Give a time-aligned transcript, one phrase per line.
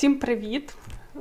[0.00, 0.74] Всім привіт!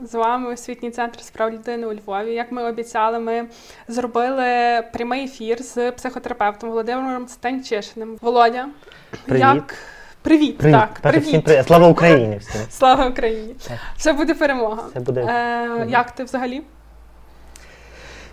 [0.03, 2.33] З вами освітній центр справ людини у Львові.
[2.33, 3.45] Як ми обіцяли, ми
[3.87, 8.17] зробили прямий ефір з психотерапевтом Володимиром Станчишиним.
[8.21, 8.67] Володя,
[9.25, 9.43] Привіт.
[9.43, 9.75] як
[10.21, 10.75] привіт, Привіт.
[10.75, 11.27] так, Перше, привіт.
[11.27, 11.67] всім привіт.
[11.67, 12.61] Слава Україні всім.
[12.69, 13.55] Слава Україні!
[13.67, 13.77] Так.
[13.97, 14.83] Це буде перемога.
[14.93, 15.21] Це буде.
[15.21, 16.61] Е, Як ти взагалі?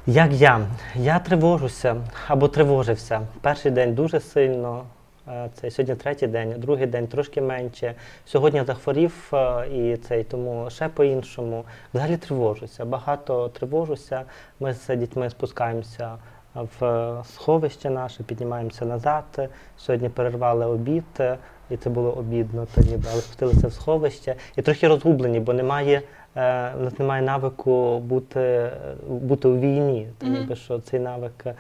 [0.07, 0.61] Як я?
[0.95, 1.97] Я тривожуся
[2.29, 3.21] або тривожився.
[3.41, 4.85] Перший день дуже сильно.
[5.29, 7.95] Е, Це сьогодні третій день, другий день трошки менше.
[8.25, 11.65] Сьогодні захворів е, і цей тому ще по-іншому.
[11.95, 12.85] Взагалі тривожуся.
[12.85, 14.23] Багато тривожуся.
[14.61, 16.19] Ми з дітьми спускаємося
[16.55, 19.51] в сховище наше, піднімаємося назад.
[19.77, 21.21] Сьогодні перервали обід,
[21.71, 24.35] і це було обідно, то ніби, але спустилися в сховище.
[24.57, 26.03] І трохи розгублені, бо немає.
[26.37, 28.73] Е, У нас немає навику бути, е,
[29.09, 30.55] бути у війні, тому mm -hmm.
[30.55, 31.55] що цей навик, е,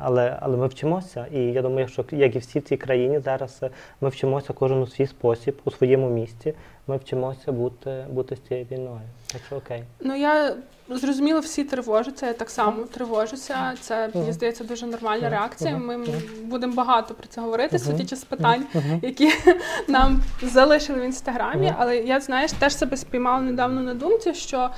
[0.00, 1.26] але, але ми вчимося.
[1.32, 3.70] І я думаю, що як і всі в цій країні зараз е,
[4.00, 6.54] ми вчимося кожен у свій спосіб, у своєму місці.
[6.86, 9.00] Ми вчимося бути, бути з цією війною.
[9.32, 9.82] Так що окей.
[10.00, 10.54] Ну я
[10.90, 12.26] зрозуміла, всі тривожаться.
[12.26, 13.74] Я так само тривожуся.
[13.80, 15.76] Це мені здається дуже нормальна реакція.
[15.76, 15.98] Ми
[16.42, 18.64] будемо багато про це говорити, судячи з питань.
[19.02, 19.32] Які
[19.88, 21.72] нам залишили в інстаграмі.
[21.78, 24.70] Але я знаєш, теж себе спіймала недавно на думці, що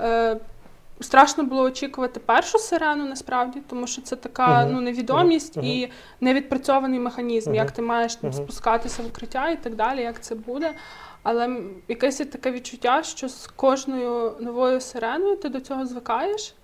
[0.00, 0.36] е,
[1.00, 7.54] страшно було очікувати першу сирену насправді, тому що це така ну невідомість і невідпрацьований механізм,
[7.54, 8.32] як ти маєш Мгм.
[8.32, 10.74] спускатися в укриття і так далі, як це буде.
[11.22, 11.56] Але
[11.88, 16.54] якесь є таке відчуття, що з кожною новою сиреною ти до цього звикаєш.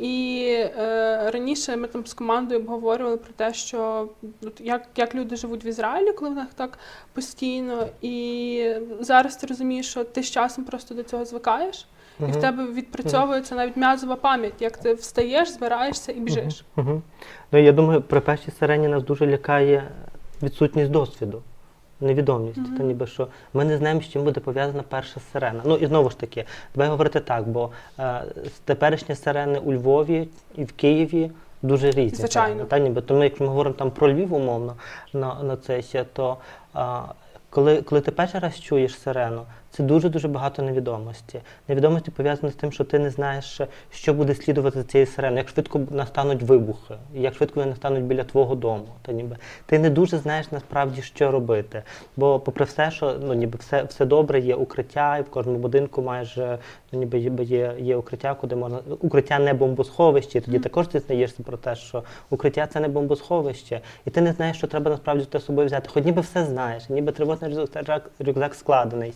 [0.00, 0.46] І
[0.78, 4.08] е, раніше ми там з командою обговорювали про те, що
[4.42, 6.78] от як, як люди живуть в Ізраїлі, коли в них так
[7.12, 7.86] постійно.
[8.02, 11.86] І зараз ти розумієш, що ти з часом просто до цього звикаєш,
[12.20, 16.64] і в тебе відпрацьовується навіть м'язова пам'ять, як ти встаєш, збираєшся і біжиш.
[16.76, 17.02] Угу.
[17.52, 19.90] Ну, я думаю, при першій сирені нас дуже лякає
[20.42, 21.42] відсутність досвіду,
[22.00, 22.58] невідомість.
[22.58, 22.78] -hmm.
[22.78, 25.62] Та ніби що ми не знаємо, з чим буде пов'язана перша сирена.
[25.64, 28.22] Ну і знову ж таки, давай говорити так, бо е,
[28.64, 31.30] теперішні сирени у Львові і в Києві.
[31.62, 32.18] Дуже різні.
[32.18, 32.64] Звичайно.
[32.64, 33.00] Та, ніби.
[33.00, 34.76] Тому якщо ми говоримо там про Львів умовно
[35.12, 35.82] на, на це
[36.12, 36.36] то
[36.72, 37.02] а,
[37.50, 39.42] коли, коли ти перший раз чуєш сирену,
[39.80, 41.40] це дуже-дуже багато невідомості.
[41.68, 43.60] Невідомості пов'язані з тим, що ти не знаєш,
[43.90, 48.24] що буде слідувати за цією сиреною, як швидко настануть вибухи, як швидко вони настануть біля
[48.24, 48.86] твого дому.
[49.02, 49.36] Та ніби
[49.66, 51.82] ти не дуже знаєш насправді, що робити.
[52.16, 56.02] Бо, попри все, що ну ніби все, все добре, є укриття, і в кожному будинку
[56.02, 56.58] майже
[56.92, 60.38] ну, ніби є, є, укриття, куди можна укриття не бомбосховище.
[60.38, 60.62] І тоді Мгм.
[60.62, 64.90] також дізнаєшся про те, що укриття це не бомбосховище, і ти не знаєш, що треба
[64.90, 65.88] насправді з собою взяти.
[65.92, 69.12] Хоч ніби все знаєш, ніби тривожний рюкзак, рюкзак складений,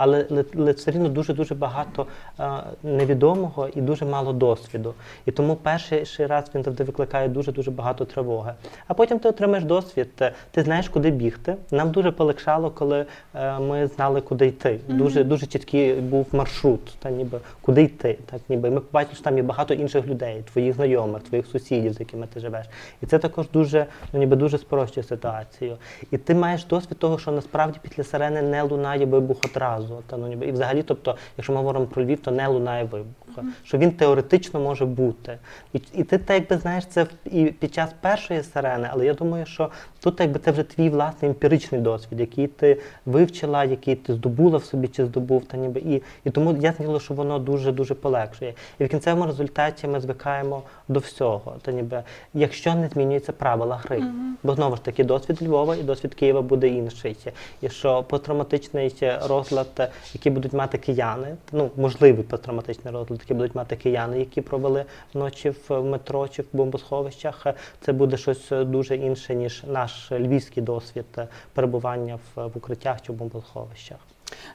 [0.00, 0.26] але,
[0.72, 2.06] все рівно дуже дуже багато
[2.38, 4.94] а, невідомого і дуже мало досвіду.
[5.26, 8.52] І тому перший раз він завжди викликає дуже дуже багато тривоги.
[8.88, 11.56] А потім ти отримаєш досвід, е, ти знаєш, куди бігти.
[11.70, 14.80] Нам дуже полегшало, коли е, ми знали, куди йти.
[14.88, 18.18] Дуже дуже чіткий був маршрут, та ніби куди йти.
[18.30, 22.00] Так ніби ми побачили, що там є багато інших людей, твоїх знайомих, твоїх сусідів, з
[22.00, 22.66] якими ти живеш.
[23.02, 25.76] І це також дуже ну ніби дуже спрощує ситуацію.
[26.10, 29.89] І ти маєш досвід того, що насправді після сирени не лунає вибух одразу.
[30.06, 33.19] Та ну ніби і взагалі, тобто, якщо ми говоримо про Львів, то не лунає вибух.
[33.64, 35.38] Що він теоретично може бути.
[35.72, 39.46] І, і ти так якби знаєш це і під час першої сирени, але я думаю,
[39.46, 39.70] що
[40.00, 44.64] тут якби це вже твій власний емпіричний досвід, який ти вивчила, який ти здобула в
[44.64, 48.54] собі чи здобув, та ніби і, і тому я знала, що воно дуже дуже полегшує.
[48.78, 51.56] І в кінцевому результаті ми звикаємо до всього.
[51.62, 52.02] Та ніби
[52.34, 53.98] якщо не змінюються правила гри.
[53.98, 54.36] Мгм.
[54.42, 57.16] Бо знову ж таки досвід Львова і досвід Києва буде інший.
[57.62, 63.54] І що посттравматичний розлад, е, який будуть мати кияни, ну можливий посттравматичний розлад, який будуть
[63.54, 67.46] мати кияни, які провели ночі в метро чи в бомбосховищах,
[67.80, 73.12] це буде щось е, дуже інше, ніж наш львівський досвід е, перебування в, укриттях чи
[73.12, 73.98] в бомбосховищах.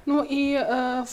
[0.05, 1.03] Ну і е,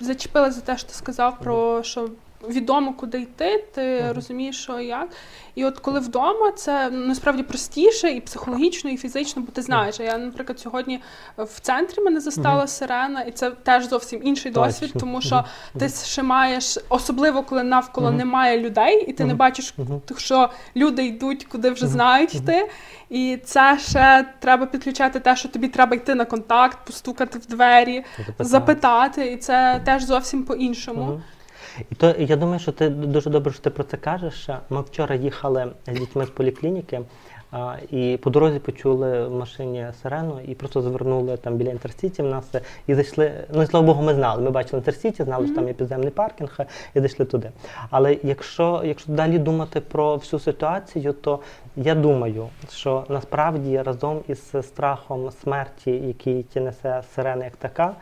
[0.00, 0.04] в-
[0.50, 2.08] за те, що ти сказав про що.
[2.48, 4.12] Відомо, куди йти, ти Мгм.
[4.12, 5.08] розумієш, що і як.
[5.54, 10.00] І от коли вдома, це насправді простіше і психологічно, і фізично, бо ти знаєш.
[10.00, 11.00] А Я, наприклад, сьогодні
[11.38, 12.68] в центрі мене застала Мгм.
[12.68, 15.44] сирена, і це теж зовсім інший досвід, тому що
[15.78, 19.74] ти ще маєш, особливо коли навколо немає людей, і ти не бачиш,
[20.16, 22.68] що люди йдуть, куди вже знають йти.
[23.10, 28.04] І це ще треба підключати те, що тобі треба йти на контакт, постукати в двері,
[28.38, 31.20] запитати, і це теж зовсім по-іншому.
[31.90, 34.48] І то я думаю, що ти дуже добре, що ти про це кажеш.
[34.70, 37.00] Ми вчора їхали з дітьми з поліклініки,
[37.52, 42.26] А, І по дорозі почули в машині сирену і просто звернули там біля інтерсіті в
[42.26, 42.54] нас
[42.86, 43.32] і зайшли.
[43.54, 44.42] Ну і слава Богу, ми знали.
[44.42, 46.58] Ми бачили інтерсіті, знали, що там є підземний паркінг,
[46.94, 47.50] і зайшли туди.
[47.90, 51.38] Але якщо, якщо далі думати про всю ситуацію, то
[51.76, 57.94] я думаю, що насправді разом із страхом смерті, який ті несе сирена як така,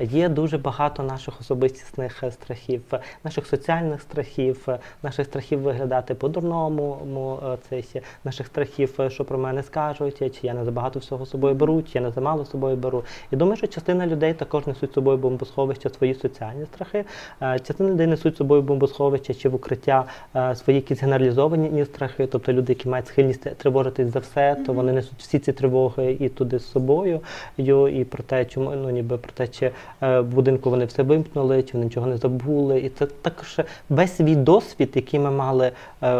[0.00, 2.82] є дуже багато наших особистісних страхів,
[3.24, 4.68] наших соціальних страхів,
[5.02, 6.98] наших страхів виглядати по-дурному,
[8.24, 11.90] наших страхів, що про мене скажуть, чи я не забагато всього з собою беру, чи
[11.94, 13.04] я не замало з собою беру.
[13.30, 17.04] І думаю, що частина людей також несуть з собою бомбосховища свої соціальні страхи,
[17.40, 20.04] частина людей несуть з собою бомбосховища чи в укриття
[20.54, 25.18] свої якісь генералізовані страхи, тобто люди, які мають схильність тривожитись за все, то вони несуть
[25.18, 27.20] всі ці тривоги і туди з собою,
[27.56, 29.70] і про те, чому ну ніби про те, чи
[30.02, 32.80] е, в будинку вони все вимкнули, чи вони нічого не забули.
[32.80, 35.72] І це також весь свій досвід, який ми мали е,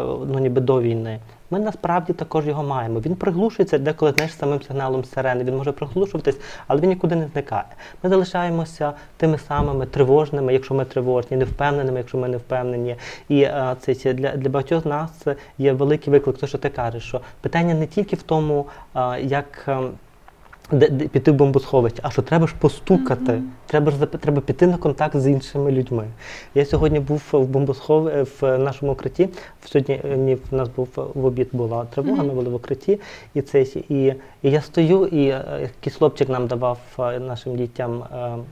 [0.02, 1.18] ну ніби до війни.
[1.50, 3.00] Ми насправді також його маємо.
[3.00, 5.44] Він приглушується деколи знаєш, самим сигналом сирени.
[5.44, 7.64] Він може приглушуватись, але він нікуди не зникає.
[8.02, 12.96] Ми залишаємося тими самими тривожними, якщо ми тривожні, невпевненими, якщо ми не впевнені.
[13.28, 15.26] І а, це для для багатьох нас
[15.58, 19.68] є великий виклик, то що ти кажеш, що питання не тільки в тому, а, як.
[20.72, 23.42] Де, де піти в бомбосховище, а що треба ж постукати, mm -hmm.
[23.66, 26.04] треба ж треба піти на контакт з іншими людьми.
[26.54, 29.28] Я сьогодні був в бомбосхові в нашому укритті.
[29.64, 32.28] Сьогодні в нас був в обід була тривога, mm -hmm.
[32.28, 33.00] ми були в укритті,
[33.34, 35.22] і це і, і я стою, і
[35.60, 36.78] якийсь хлопчик нам давав
[37.20, 38.04] нашим дітям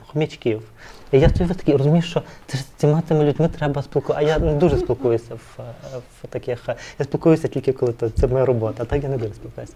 [0.07, 0.63] хомячків.
[1.15, 4.27] І я стою такий, розумію, що це ж цими цими людьми треба спілкуватися.
[4.27, 5.63] А я не дуже спілкуюся в,
[6.23, 6.69] в таких.
[6.99, 9.73] Я спілкуюся тільки коли то це моя робота, а так я не дуже спілкуюся.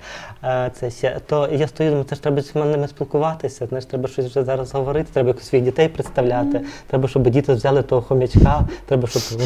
[0.75, 3.67] Це ще то я стою, думаю, це ж треба з ними спілкуватися.
[3.67, 6.61] Знаєш, треба щось вже зараз говорити, треба якось своїх дітей представляти.
[6.87, 9.23] Треба, щоб діти взяли того хомячка, треба, щоб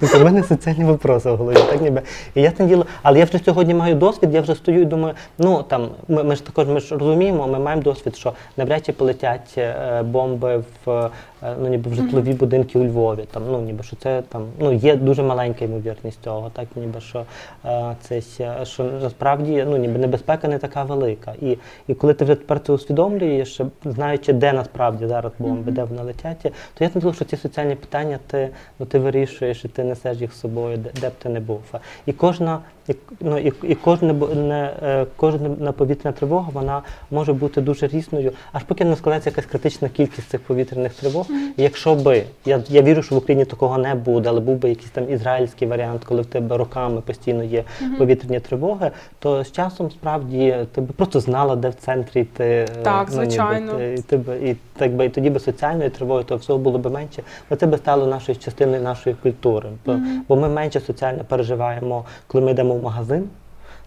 [0.00, 1.56] ну, це мене соціальні випроси в голові.
[1.70, 2.02] Так ніби.
[2.34, 5.62] І я діло, але я вже сьогодні маю досвід, я вже стою і думаю, ну
[5.62, 9.54] там ми, ми ж також ми ж розуміємо, ми маємо досвід, що навряд чи полетять
[9.58, 10.87] е, бомби в.
[10.88, 11.10] Е,
[11.42, 13.24] ну, ніби в житлові будинки у Львові.
[13.30, 17.24] Там, ну, ніби що це там ну, є дуже маленька ймовірність цього, так ніби що
[17.64, 18.20] е, це
[18.64, 21.34] що насправді ну, ніби небезпека не така велика.
[21.40, 21.58] І
[21.88, 26.52] і коли ти вже тепер це усвідомлюєш, знаючи, де насправді зараз бомби, де вони летять,
[26.74, 28.48] то я думаю, що ці соціальні питання ти
[28.78, 31.62] ну, ти вирішуєш і ти несеш їх з собою, де, де б ти не був.
[32.06, 37.60] І кожна і, ну, і, і кожне не, е, кожна повітряна тривога вона може бути
[37.60, 41.26] дуже різною, аж поки не складається якась критична кількість цих повітряних тривог.
[41.56, 44.90] Якщо би я я вірю, що в Україні такого не буде, але був би якийсь
[44.90, 47.64] там ізраїльський варіант, коли в тебе роками постійно є
[47.98, 53.08] повітряні тривоги, то з часом справді ти б просто знала, де в центрі ти так,
[53.10, 53.72] ну, звичайно.
[53.72, 56.78] Ніби, і ти б і так би і тоді би соціальної тривоги, то всього було
[56.78, 59.68] б менше, бо це би стало нашою частиною нашої культури.
[59.86, 60.18] -hmm.
[60.28, 63.28] Бо ми менше соціально переживаємо, коли ми йдемо в магазин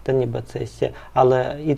[0.03, 0.89] та ніби це ще.
[1.13, 1.77] Але і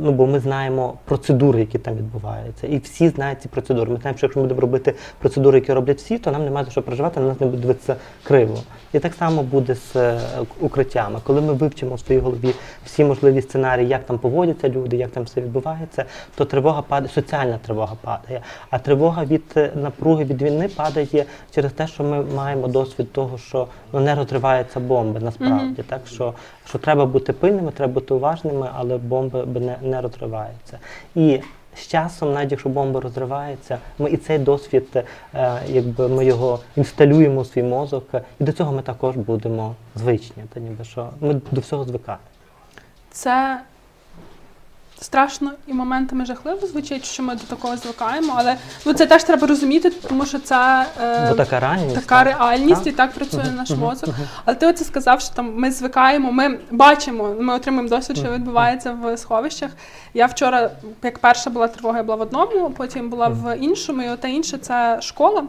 [0.00, 3.90] ну бо ми знаємо процедури, які там відбуваються, і всі знають ці процедури.
[3.90, 6.70] Ми знаємо, що якщо ми будемо робити процедури, які роблять всі, то нам немає за
[6.70, 8.58] що переживати, на нас не буде дивитися криво.
[8.92, 10.20] І так само буде з е,
[10.60, 11.18] укриттями.
[11.24, 12.54] Коли ми вивчимо в своїй голові
[12.84, 16.04] всі можливі сценарії, як там поводяться люди, як там все відбувається,
[16.34, 18.40] то тривога падає, соціальна тривога падає.
[18.70, 21.24] А тривога від е, напруги від війни падає
[21.54, 25.88] через те, що ми маємо досвід того, що ну не розриваються бомби насправді, mm -hmm.
[25.88, 26.34] так що
[26.68, 30.78] що треба бути пильними, треба бути уважними, але бомби не, не розриваються.
[31.14, 31.40] І
[31.74, 34.88] з часом, навіть якщо бомба розривається, ми і цей досвід,
[35.34, 38.04] е, якби ми його інсталюємо у свій мозок,
[38.40, 40.42] і до цього ми також будемо звичні.
[40.54, 42.22] Та ніби що ми до всього звикаємо.
[43.10, 43.60] Це
[45.00, 48.56] страшно і моментами жахливо звучить, що ми до такого звикаємо, але
[48.86, 52.92] ну це теж треба розуміти, тому що це е, така реальність, така реальність так?
[52.92, 54.14] і так працює наш мозок.
[54.44, 58.92] Але ти оце сказав, що там ми звикаємо, ми бачимо, ми отримуємо досвід, що відбувається
[58.92, 59.70] в сховищах.
[60.14, 60.70] Я вчора,
[61.02, 64.58] як перша була тривога, я була в одному, потім була в іншому, і оте інше
[64.58, 65.42] це школа.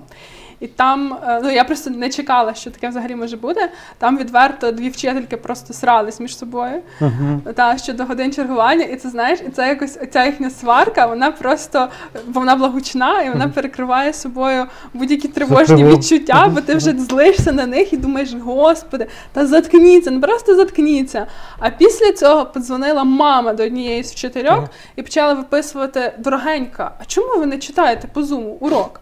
[0.59, 3.69] І там, е, ну я просто не чекала, що таке взагалі може бути.
[3.97, 7.53] Там відверто дві вчительки просто срались між собою uh-huh.
[7.53, 8.83] та щодо годин чергування.
[8.83, 11.87] І це знаєш, і це якось ця їхня сварка, вона просто
[12.27, 17.93] вона благучна і вона перекриває собою будь-які тривожні відчуття, бо ти вже злишся на них
[17.93, 21.27] і думаєш, господи, та заткніться, не просто заткніться.
[21.59, 24.67] А після цього подзвонила мама до однієї з вчительок uh-huh.
[24.95, 26.91] і почала виписувати дорогенька.
[27.01, 29.01] А чому ви не читаєте по зуму урок?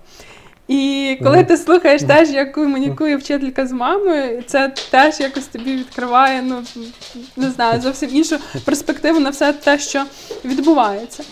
[0.68, 6.42] І коли ти слухаєш теж, як комунікує вчителька з мамою, це теж якось тобі відкриває,
[6.42, 6.62] ну
[7.38, 10.04] не знаю, зовсім іншу перспективу на все те, що
[10.46, 11.24] відбувається.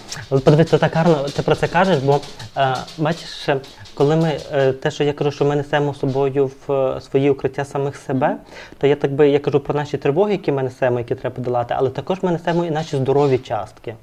[0.70, 2.22] Це так гарно, ти про це кажеш, бо
[2.58, 3.50] е, бачиш,
[3.94, 7.66] коли ми е, те, що я кажу, що ми несемо собою в е, свої укриття
[7.66, 8.38] самих себе,
[8.78, 11.74] то я так би я кажу про наші тривоги, які ми несемо, які треба подолати,
[11.78, 13.96] але також ми несемо і наші здорові частки.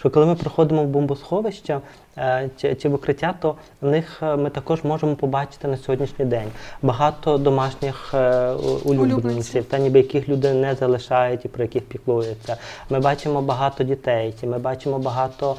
[0.00, 1.80] Що коли ми приходимо в бомбосховище
[2.18, 6.24] е, чи, чи в укриття, то в них е, ми також можемо побачити на сьогоднішній
[6.24, 6.48] день
[6.82, 8.52] багато домашніх е,
[8.84, 9.64] Улюбленців.
[9.64, 12.56] та ніби яких люди не залишають і про яких піклуються.
[12.90, 15.56] Ми бачимо багато дітей, ми бачимо багато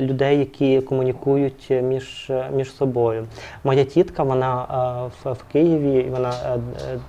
[0.00, 3.26] людей, які комунікують між, між собою.
[3.64, 4.66] Моя тітка, вона
[5.24, 6.32] в, в Києві, вона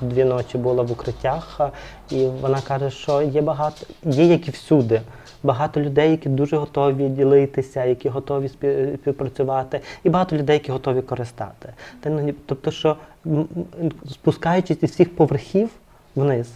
[0.02, 1.60] дві ночі була в укриттях,
[2.10, 5.02] і вона каже, що є багато, є як і всюди.
[5.44, 8.50] Багато людей, які дуже готові ділитися, які готові
[8.96, 11.74] співпрацювати, і багато людей, які готові користати.
[12.00, 12.98] Та, ну, Тобто, що
[14.12, 15.70] спускаючись із всіх поверхів
[16.16, 16.48] вниз,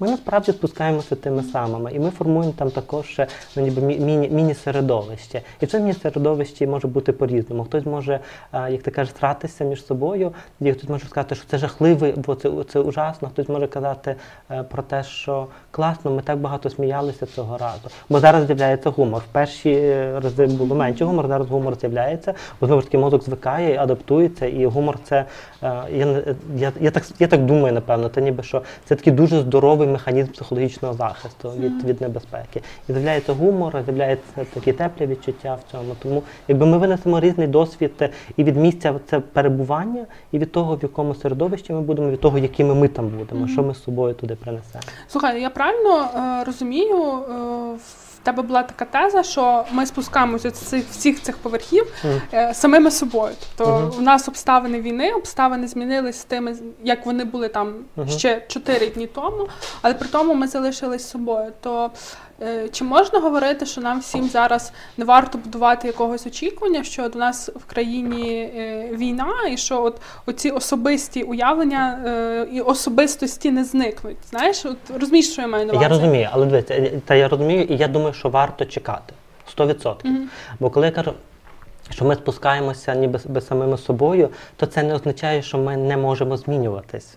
[0.00, 3.20] ми насправді спускаємося тими самими, і ми формуємо там також
[3.56, 5.42] ну, ніби міні, міні-середовище.
[5.60, 7.64] І це міні-середовище може бути по-різному.
[7.64, 8.20] Хтось може,
[8.52, 12.50] як ти кажеш, стратися між собою, і хтось може сказати, що це жахливо, бо це,
[12.72, 13.28] це ужасно.
[13.28, 14.16] Хтось може казати
[14.50, 17.88] е, про те, що класно, ми так багато сміялися цього разу.
[18.08, 19.22] Бо зараз з'являється гумор.
[19.22, 23.22] В перші е, рази було менше гумор, зараз гумор з'являється, бо знову ж таки мозок
[23.22, 25.24] звикає, адаптується, і гумор це
[25.62, 26.22] я, не-
[26.56, 30.28] я, я, так, я так думаю, напевно, це ніби що це такий дуже здоровий механізм
[30.32, 32.62] психологічного захисту від, від небезпеки.
[32.88, 35.94] І з'являється гумор, з'являються такі теплі відчуття в цьому.
[36.02, 40.76] Тому якби ми винесемо різний досвід е, і від місця це перебування, і від того,
[40.76, 44.14] в якому середовищі ми будемо, від того, якими ми там будемо, що ми з собою
[44.14, 44.82] туди принесемо.
[45.08, 47.78] Слухай, я правильно е, розумію, е,
[48.22, 51.86] в тебе була така теза, що ми спускаємося з цих всіх цих поверхів
[52.32, 53.34] е, самими собою.
[53.56, 53.90] Тобто Мгм.
[53.90, 58.08] в нас обставини війни, обставини змінились з тими, як вони були там Мгм.
[58.08, 59.48] ще 4 дні тому,
[59.82, 61.52] але при тому ми залишились собою.
[61.60, 61.90] То
[62.72, 67.48] чи можна говорити, що нам всім зараз не варто будувати якогось очікування, що до нас
[67.48, 74.16] в країні е, війна, і що от оці особисті уявлення е, і особистості не зникнуть?
[74.30, 75.82] Знаєш, от розумієш, що я маю на увазі?
[75.82, 79.14] Я розумію, але дивіться, е, та я розумію, і я думаю, що варто чекати
[79.56, 79.94] 100%.
[80.04, 80.28] Мгм.
[80.60, 81.12] Бо коли я кажу,
[81.90, 87.16] що ми спускаємося ніби самими собою, то це не означає, що ми не можемо змінюватись.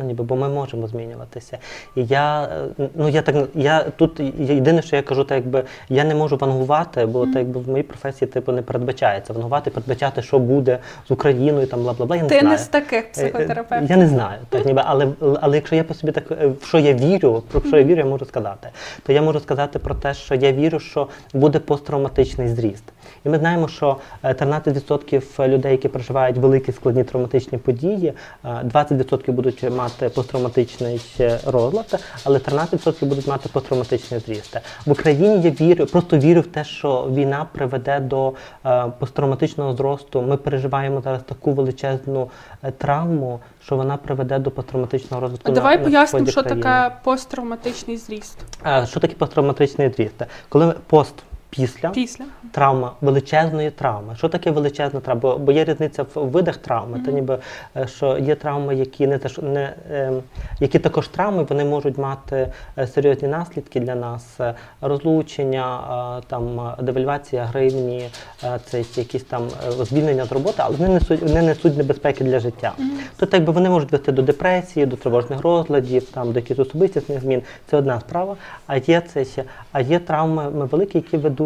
[0.00, 1.58] Ну, ніби, бо ми можемо змінюватися.
[1.96, 6.04] І я, е, ну, я так, я тут єдине, що я кажу, так якби я
[6.04, 9.32] не можу вангувати, бо так якби в моїй професії типу не передбачається.
[9.32, 10.78] Вангувати, передбачати, що буде
[11.08, 12.16] з Україною, там бла бла бла.
[12.16, 12.52] Я не Ти знаю.
[12.52, 13.90] не з таких Е, е, психотерапевтів.
[13.90, 15.08] Я не знаю, так ніби, але,
[15.40, 18.06] але якщо я по собі так в що я вірю, про що я вірю, я
[18.06, 18.68] можу сказати.
[19.06, 22.84] То я можу сказати про те, що я вірю, що буде посттравматичний зріст.
[23.24, 28.12] І ми знаємо, що е, 13% людей, які проживають великі складні травматичні події,
[28.44, 34.56] е, 20% будуть мати посттравматичний е, розлад, але 13% будуть мати посттравматичний зріст.
[34.86, 38.32] В Україні я вірю, просто вірю в те, що війна приведе до
[38.66, 40.22] е, посттравматичного зросту.
[40.22, 42.30] Ми переживаємо зараз таку величезну
[42.62, 45.52] е, травму, що вона приведе до посттравматичного розвитку.
[45.52, 50.22] Давай на, пояснимо, на що таке посттравматичний зріст А, що таке посттравматичний зріст?
[50.48, 51.14] Коли ми- пост
[51.50, 52.24] після після.
[52.52, 54.16] травма величезної травми.
[54.16, 55.20] Що таке величезна травма?
[55.20, 57.00] Бо, бо є різниця в видах травми.
[57.06, 57.38] Та ніби
[57.76, 60.22] е, що є травми, які не теж не ем,
[60.60, 65.80] які також травми, вони можуть мати е, серйозні наслідки для нас: Е, розлучення,
[66.18, 68.10] е, там е, девальвація гривні,
[68.44, 72.40] е, це якісь там е, звільнення з роботи, але вони несуть вони несуть небезпеки для
[72.40, 72.72] життя.
[73.16, 77.42] Тобто, якби вони можуть вести до депресії, до тривожних розладів, там до якихось особистісних змін.
[77.70, 78.36] Це одна справа.
[78.66, 81.39] А є це ще, а є травми великі, які ведуть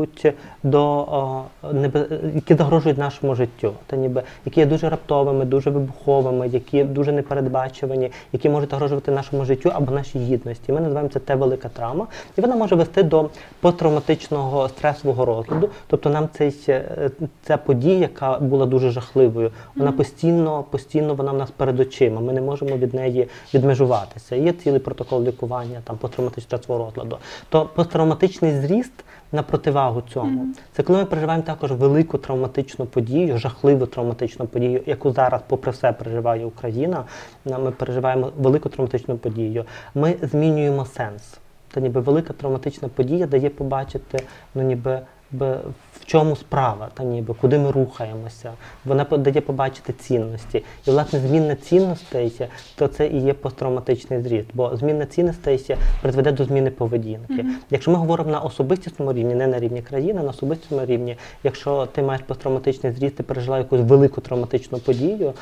[0.63, 6.49] до о, небе- які загрожують нашому життю, та ніби які є дуже раптовими, дуже вибуховими,
[6.49, 10.73] які дуже непередбачувані, які можуть загрожувати нашому життю або нашій гідності.
[10.73, 12.07] Ми називаємо це те велика травма,
[12.39, 15.69] і вона може вести до посттравматичного стресового розладу.
[15.87, 17.11] Тобто нам цей, е,
[17.43, 22.21] ця подія, яка була дуже жахливою, вона постійно, постійно вона в нас перед очима.
[22.21, 24.37] Ми не можемо від неї відмежуватися.
[24.37, 27.19] Є цілий протокол лікування там посттравматичного стресового розладу.
[27.49, 28.93] То посттравматичний зріст
[29.35, 30.47] на противагу цьому.
[30.73, 35.93] Це коли ми переживаємо також велику травматичну подію, жахливу травматичну подію, яку зараз, попри все,
[35.93, 37.05] переживає Україна.
[37.45, 39.65] На- Ми переживаємо велику травматичну подію.
[39.95, 41.39] Ми змінюємо сенс.
[41.73, 44.19] Та ніби велика травматична подія дає побачити,
[44.55, 45.01] ну ніби
[45.35, 45.59] якби,
[46.01, 48.53] в чому справа, та ніби куди ми рухаємося.
[48.85, 50.65] Вона дає побачити цінності.
[50.87, 52.33] І власне зміна цінностей,
[52.77, 57.35] то це і є посттравматичний зріст, бо зміна цінностей призведе до зміни поведінки.
[57.35, 57.53] Mm-hmm.
[57.71, 62.03] Якщо ми говоримо на особистісному рівні, не на рівні країни, на особистому рівні, якщо ти
[62.03, 65.33] маєш посттравматичний зріст, ти пережила якусь велику травматичну подію,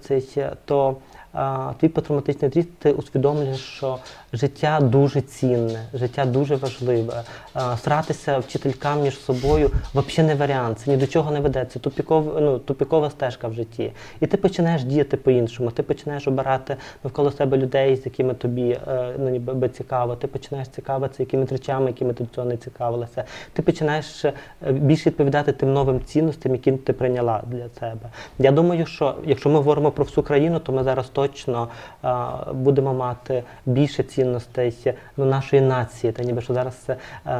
[0.00, 0.96] це то
[1.80, 3.98] твій посттравматичний зріст, ти усвідомлюєш, що
[4.32, 7.22] життя дуже цінне, життя дуже важливе.
[7.76, 11.66] Сратися вчителькам між собою взагалі не варіант, це ні до чого не веде.
[11.72, 13.92] Це тупікова, ну, тупікова стежка в житті.
[14.20, 19.14] І ти починаєш діяти по-іншому, ти починаєш обирати навколо себе людей, з якими тобі е,
[19.18, 23.24] ну, ніби цікаво, ти починаєш цікавитися якимись речами, якими ти до цього не цікавилася.
[23.52, 24.32] Ти починаєш е,
[24.70, 28.10] більше відповідати тим новим цінностям, які ти прийняла для себе.
[28.38, 31.68] Я думаю, що якщо ми говоримо про всю країну, то ми зараз точно
[32.52, 34.74] будемо мати більше цінностей
[35.16, 36.12] ну, нашої нації.
[36.12, 36.96] Та ніби що зараз це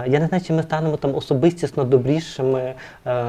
[0.06, 2.74] я не знаю, чи ми станемо там особистісно добрішими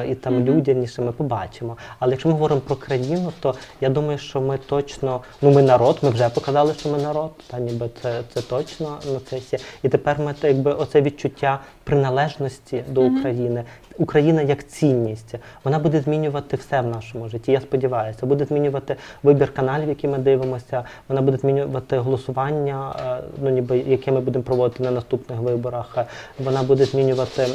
[0.08, 0.44] і там mm-hmm.
[0.44, 1.78] людянішими, побачимо.
[2.00, 6.00] Але якщо ми говоримо про країну, то я думаю, що ми точно, ну ми народ,
[6.02, 9.58] ми вже показали, що ми народ, та ніби це це точно на це.
[9.84, 13.14] І тепер ми якби оце відчуття приналежності до.
[13.14, 13.64] України.
[13.98, 17.52] Україна як цінність, вона буде змінювати все в нашому житті.
[17.52, 20.84] Я сподіваюся, буде змінювати вибір каналів, які ми дивимося.
[21.08, 25.98] Вона буде змінювати голосування, е, ну ніби яке ми будемо проводити на наступних виборах.
[26.40, 27.48] Вона буде змінювати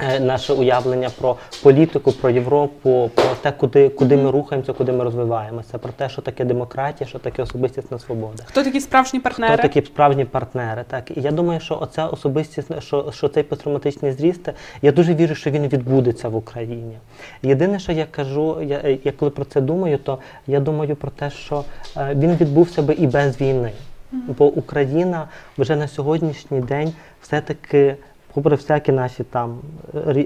[0.00, 5.04] е, наше уявлення про політику, про Європу, про те, куди куди ми рухаємося, куди ми
[5.04, 8.42] розвиваємося, про те, що таке демократія, що таке особистісна свобода.
[8.46, 9.54] Хто такі справжні партнери?
[9.54, 10.84] Хто такі справжні партнери?
[10.90, 14.48] Так і я думаю, що оця особистість, що, що цей посттравматичний зріст,
[14.82, 16.98] я дуже вірю, що він відбудеться в Україні.
[17.42, 21.30] Єдине, що я кажу, я, я коли про це думаю, то я думаю про те,
[21.30, 21.64] що
[21.96, 23.72] е, він відбувся би і без війни.
[24.12, 26.92] Бо Україна вже на сьогоднішній день
[27.22, 27.96] все-таки
[28.34, 29.58] попри всякі наші там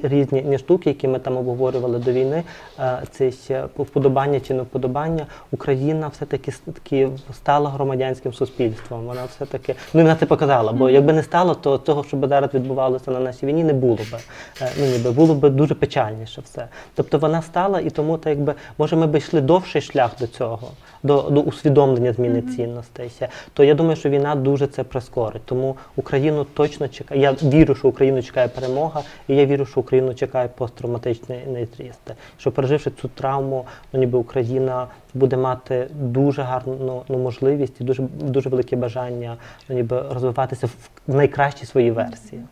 [0.02, 2.42] різні штуки, які ми там обговорювали до війни,
[2.78, 9.06] е, це ще вподобання чи не вподобання, Україна все-таки таки стала громадянським суспільством.
[9.06, 10.72] Вона все-таки ну вона це показала.
[10.72, 13.96] Бо якби не стало, то того, що би зараз відбувалося на нашій війні, не було
[13.96, 14.18] би.
[14.62, 16.68] Е, ну ніби було б дуже печальніше все.
[16.94, 20.70] Тобто вона стала, і тому так якби може ми би йшли довший шлях до цього,
[21.02, 23.10] до до усвідомлення зміни цінностей.
[23.52, 25.42] То я думаю, що війна дуже це прискорить.
[25.44, 27.20] Тому Україну точно чекає.
[27.20, 32.00] Я вірю, що Україну чекає перемога, і я вірю, що Україну чекає посттравматичний нейтріст.
[32.38, 38.02] Що переживши цю травму, ну ніби Україна буде мати дуже гарну ну, можливість і дуже
[38.02, 39.37] дуже велике бажання
[39.69, 40.67] ну, ніби розвиватися
[41.07, 42.43] в найкращій своїй версії.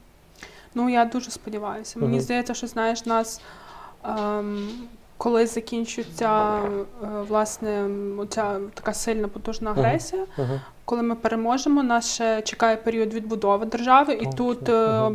[0.74, 1.98] Ну я дуже сподіваюся.
[1.98, 2.20] Мені угу.
[2.20, 3.40] здається, що знаєш нас.
[4.04, 4.68] Ем,
[5.16, 6.60] коли закінчується е,
[7.28, 7.88] власне
[8.28, 10.42] ця така сильна потужна агресія, uh-huh.
[10.42, 10.60] Uh-huh.
[10.86, 14.36] Коли ми переможемо, нас ще чекає період відбудови держави, і uh-huh.
[14.36, 15.10] тут uh-huh.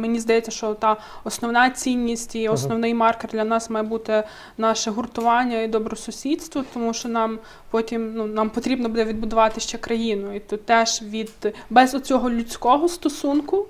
[0.00, 4.24] мені здається, що та основна цінність і основний маркер для нас має бути
[4.58, 7.38] наше гуртування і добросусідство, тому що нам
[7.70, 12.88] потім ну нам потрібно буде відбудувати ще країну, і тут теж від без оцього людського
[12.88, 13.66] стосунку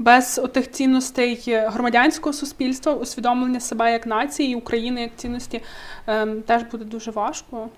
[0.00, 5.62] без отих цінностей громадянського суспільства, усвідомлення себе як нації, України як цінності
[6.06, 7.68] ем, теж буде дуже важко.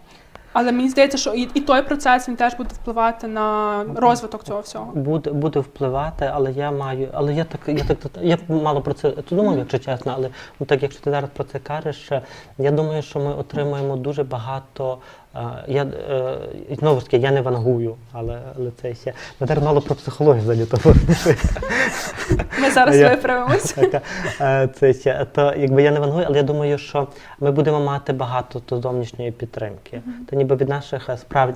[0.53, 4.61] Але мені здається, що і, і той процес він теж буде впливати на розвиток цього
[4.61, 4.93] всього.
[4.95, 9.13] Буде буде впливати, але я маю, але я так, я так я мало про це
[9.31, 10.29] думав, якщо чесно, але
[10.61, 12.11] ну так, якщо ти зараз про це кажеш,
[12.59, 14.99] я думаю, що ми отримуємо дуже багато
[15.69, 16.39] я е,
[16.71, 20.45] знову ж таки, я не вангую, але але це ще ми зараз мало про психологію
[20.45, 20.95] залітово.
[22.61, 23.77] Ми зараз виправимось.
[24.41, 27.09] Е, це ще то, якби я не вангую, але я думаю, що
[27.41, 30.03] ми будемо мати багато то зовнішньої підтримки.
[30.31, 31.11] Та ніби від наших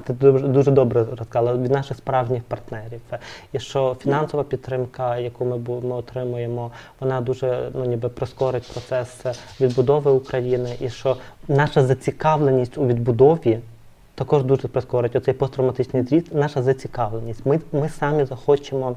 [0.07, 3.01] ти дуже, дуже добре розказала, від наших справжніх партнерів.
[3.53, 10.11] І що фінансова підтримка, яку ми ми отримуємо, вона дуже ну ніби прискорить процес відбудови
[10.11, 11.17] України, і що
[11.49, 13.59] наша зацікавленість у відбудові
[14.15, 17.47] також дуже прискорить оцей посттравматичний зріст, наша зацікавленість.
[17.47, 18.97] Ми, Ми самі захочемо.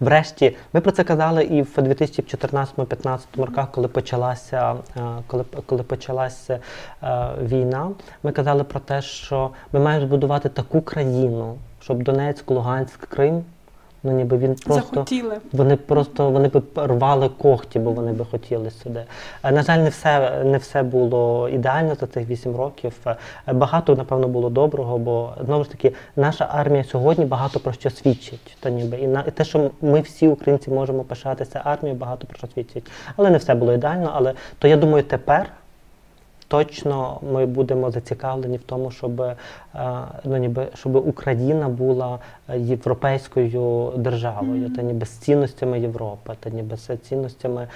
[0.00, 6.58] Врешті, ми про це казали і в 2014-15 роках, коли почалася е, коли, коли почалася
[7.02, 7.90] е, війна,
[8.22, 13.44] ми казали про те, що ми маємо збудувати таку країну, щоб Донецьк, Луганськ, Крим
[14.06, 15.36] Ну ніби він просто Захотіли.
[15.52, 19.04] вони просто вони би рвали когті, бо вони би хотіли сюди.
[19.44, 22.92] Е, на жаль, не все не все було ідеально за цих вісім років.
[23.06, 23.16] Е,
[23.52, 28.56] багато, напевно, було доброго, бо знову ж таки наша армія сьогодні багато про що свідчить.
[28.60, 32.38] Та ніби і на і те, що ми всі українці можемо пишатися армією, багато про
[32.38, 32.90] що свідчить.
[33.16, 34.12] Але не все було ідеально.
[34.14, 35.50] Але то я думаю, тепер
[36.48, 39.36] точно ми будемо зацікавлені в тому, щоб е,
[40.24, 42.18] ну, ніби щоб Україна була
[42.56, 47.68] європейською державою, та ніби з цінностями Європи, та ніби з цінностями.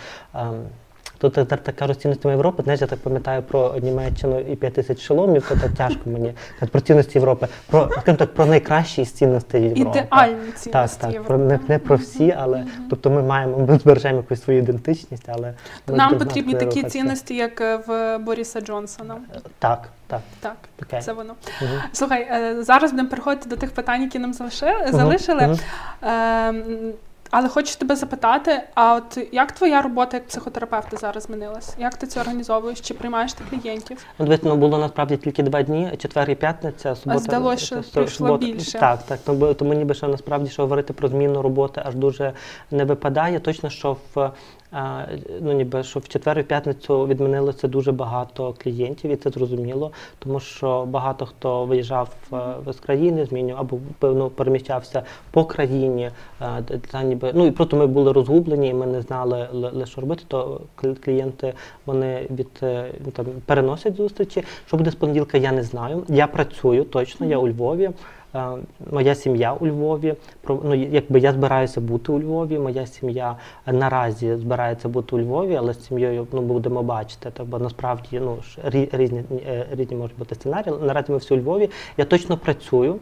[1.21, 5.01] Тут так, так кажуть цінностями Європи, знаєш, я так пам'ятаю про Німеччину і 5 тисяч
[5.01, 6.35] шоломів, то так тяжко мені
[6.71, 9.99] про цінності Європи, про скажімо так, про найкращі з цінностей Європи.
[9.99, 11.29] Ідеальні цінності так, Європи.
[11.29, 15.55] про не, не про всі, але тобто ми маємо ми збережемо якусь свою ідентичність, але
[15.87, 16.89] Нам потрібні такі рухатися.
[16.91, 19.17] цінності, як е, в Бориса Джонсона.
[19.59, 20.21] Так, так.
[20.41, 21.01] Так, Окей.
[21.01, 21.35] це воно.
[21.63, 21.71] Мгм.
[21.93, 25.43] Слухай, е, зараз будемо переходити до тих питань, які нам залиши- залишили.
[25.47, 25.59] мгм.
[26.03, 26.93] Ем,
[27.31, 31.75] Але хочу тебе запитати: а от як твоя робота як психотерапевта зараз змінилась?
[31.79, 32.81] Як ти це організовуєш?
[32.81, 34.07] Чи приймаєш ти клієнтів?
[34.19, 37.19] Ну, дивись, ну було насправді тільки два дні, четвер і п'ятниця, субота.
[37.21, 38.47] здалось, що та- та- прийшло субота.
[38.47, 38.79] більше.
[38.79, 39.19] Так, так.
[39.25, 42.33] Тому, тому ніби що насправді що говорити про зміну роботи аж дуже
[42.71, 43.41] не випадає.
[43.41, 44.33] Точно, що в а,
[45.41, 50.41] ну ніби що в четвер і п'ятницю відмінилося дуже багато клієнтів, і це зрозуміло, тому
[50.41, 56.11] що багато хто виїжджав е, з країни, змінював або певно переміщався по країні.
[56.43, 59.87] е, Та ніби ну і просто ми були розгублені, і ми не знали ли- ли,
[59.87, 60.23] що робити.
[60.29, 61.55] То кл- клієнти
[61.87, 64.45] вони від е, там переносять зустрічі.
[64.67, 66.03] Що буде з понеділка, я не знаю.
[66.09, 67.91] Я працюю точно, я у Львові.
[68.35, 68.49] Е,
[68.91, 70.15] Моя сім'я у Львові.
[70.41, 72.59] Про- Ну, якби я збираюся бути у Львові.
[72.59, 77.31] Моя сім'я наразі збирається бути у Львові, але з сім'єю ну, будемо бачити.
[77.31, 78.37] Та, бо насправді ну,
[78.93, 80.75] різні, е, різні можуть бути сценарії.
[80.83, 81.71] Наразі ми всі у Львові.
[81.97, 82.97] Я точно працюю.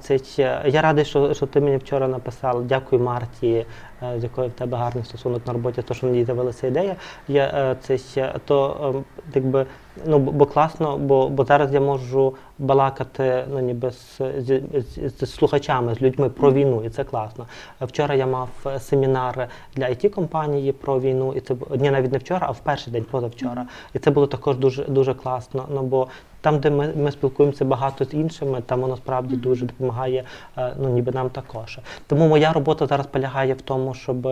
[0.00, 0.18] Це,
[0.66, 2.64] я радий, що, що ти мені вчора написав.
[2.64, 3.66] Дякую Марті,
[4.02, 6.96] е, з якою в тебе гарний стосунок на роботі, то що мені з'явилася ідея.
[7.28, 9.04] Я, е, це то ем,
[9.34, 9.66] якби,
[10.06, 14.60] ну, бо класно, бо, бо зараз я можу балакати ну, ніби з, з,
[14.96, 17.46] з, з слухачами, з людьми про війну, і це класно.
[17.80, 22.18] Вчора я мав е, семінар для it компанії про війну, і це ні, навіть не
[22.18, 23.66] вчора, а в перший день позавчора.
[23.94, 25.68] І це було також дуже дуже класно.
[25.74, 26.08] Ну бо
[26.42, 30.24] там, де ми, ми спілкуємося багато з іншими, там воно справді дуже допомагає,
[30.58, 31.78] е, ну ніби нам також.
[32.06, 34.28] Тому моя робота зараз полягає в тому, щоб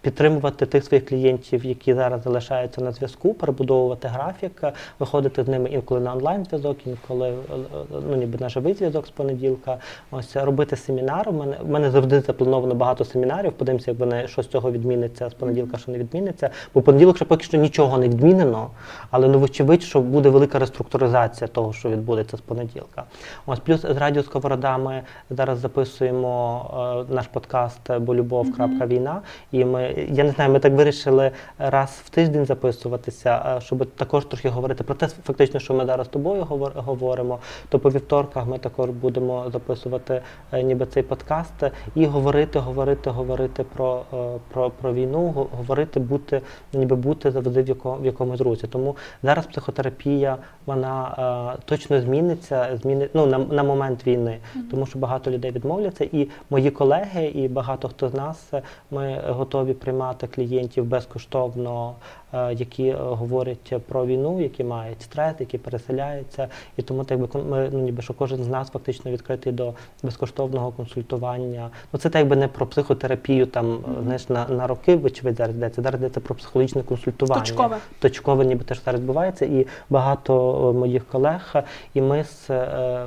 [0.00, 4.62] підтримувати тих своїх клієнтів, які зараз залишаються на зв'язку, перебудовувати графік,
[4.98, 9.06] виходити з ними інколи на онлайн зв'язок, інколи е, е, ну ніби на живий зв'язок
[9.06, 9.76] з понеділка.
[10.10, 11.30] Ось робити семінари.
[11.30, 13.52] У мене, у мене завжди заплановано багато семінарів.
[13.52, 16.50] Подивимося, як вони що з цього відміниться з понеділка, що не відміниться.
[16.74, 18.70] Бо понеділок ще поки що нічого не відмінено,
[19.10, 23.04] але ну вочевидь, що буде велика реструктуризація того, що відбудеться з понеділка.
[23.46, 29.21] Ось плюс з радіо Сковорода ми зараз записуємо е, наш подкаст болюбов.війна.
[29.52, 34.24] І ми, я не знаю, ми так вирішили раз в тиждень записуватися, е, щоб також
[34.24, 37.38] трохи говорити про те, фактично, що ми зараз з тобою говор- говоримо.
[37.68, 41.52] То по вівторках ми також будемо записувати е, ніби цей подкаст
[41.94, 44.16] і говорити, говорити, говорити про, е,
[44.52, 46.40] про, про війну, го- говорити, бути,
[46.72, 48.66] ніби бути завжди в, яко, в якомусь русі.
[48.66, 54.38] Тому зараз психотерапія вона е, точно зміниться, зміни, ну, на, на момент війни,
[54.70, 56.04] тому що багато людей відмовляться.
[56.12, 58.52] І мої колеги, і багато хто з нас,
[58.90, 61.94] ми готові приймати клієнтів безкоштовно,
[62.32, 66.48] які е, говорять про війну, які мають стрес, які переселяються.
[66.76, 70.70] І тому так би ми, ну, ніби що кожен з нас фактично відкритий до безкоштовного
[70.70, 71.70] консультування.
[71.92, 75.56] Ну це так би не про психотерапію там, е, знаєш, на, на роки, вочевидь, зараз
[75.56, 75.82] йдеться.
[75.82, 77.76] Зараз йдеться про психологічне консультування Точкове.
[77.98, 80.32] точкове, ніби теж зараз відбувається, і багато
[80.70, 81.54] е, моїх колег,
[81.94, 83.06] і ми з е,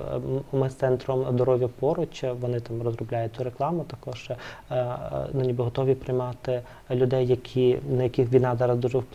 [0.52, 3.84] ми з центром здоров'я поруч, е, вони там розробляють цю рекламу.
[3.84, 4.36] Також е,
[4.72, 4.96] е,
[5.34, 6.62] ну, ніби готові приймати
[6.92, 9.15] людей, які на яких війна зараз дуже впливає.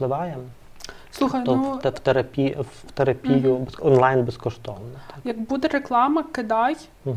[1.10, 3.66] Слухай, То ну в, те- в терапію в терапію угу.
[3.80, 4.90] онлайн безкоштовно.
[5.06, 5.18] Так.
[5.24, 6.76] як буде реклама, кидай.
[7.06, 7.10] Е,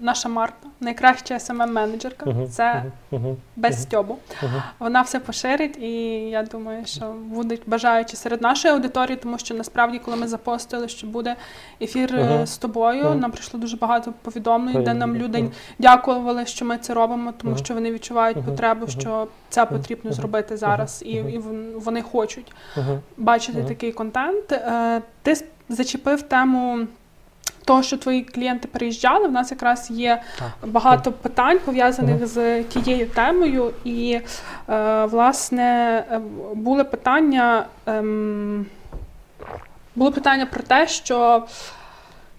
[0.00, 2.30] наша Марта, найкраща smm менеджерка.
[2.30, 4.16] Мгм, Це мгм, без стьобу.
[4.78, 5.90] Вона все поширить, і
[6.30, 11.06] я думаю, що будуть бажаючі серед нашої аудиторії, тому що насправді, коли ми запостили, що
[11.06, 11.36] буде
[11.80, 15.38] ефір е, з тобою, нам прийшло дуже багато повідомлень, де нам люди
[15.78, 21.02] дякували, що ми це робимо, тому що вони відчувають потребу, що це потрібно зробити зараз,
[21.06, 21.38] і, і
[21.74, 22.52] вони хочуть
[23.16, 24.52] бачити такий контент.
[24.52, 25.34] Е, Ти
[25.68, 26.86] зачепив тему.
[27.64, 30.70] Того, що твої клієнти переїжджали, в нас якраз є Так.
[30.70, 34.20] багато питань пов'язаних з тією темою, і
[34.68, 36.20] е, власне е,
[36.54, 37.66] були питання.
[37.88, 38.02] Е,
[39.96, 41.46] було питання про те, що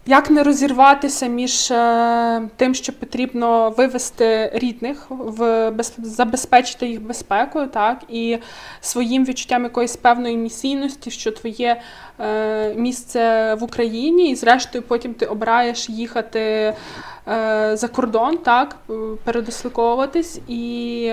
[0.06, 7.68] як не розірватися між е, тим, що потрібно вивести рідних, в без, забезпечити їх безпекою,
[7.68, 8.38] так, і
[8.82, 11.82] своїм відчуттям якоїсь певної місійності, що твоє
[12.20, 16.74] е, місце в Україні, і зрештою потім ти обираєш їхати е,
[17.78, 18.78] за кордон, так,
[19.24, 21.12] передислоковуватись, і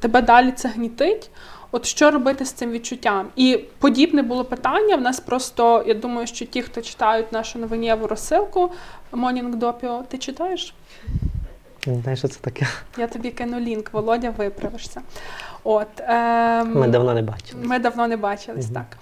[0.00, 1.30] тебе далі це гнітить.
[1.76, 3.26] От що робити з цим відчуттям?
[3.36, 4.96] І подібне було питання.
[4.96, 8.72] В нас просто, я думаю, що ті, хто читають нашу новинєву розсилку
[9.12, 10.74] Morning Допіо, ти читаєш?
[11.86, 12.66] Не знаю, що це таке.
[12.98, 15.02] Я тобі кину лінк, Володя, виправишся.
[15.64, 17.62] От, ем, Ми давно не бачили.
[17.64, 18.74] Ми давно не бачились, Мгм.
[18.74, 18.98] так.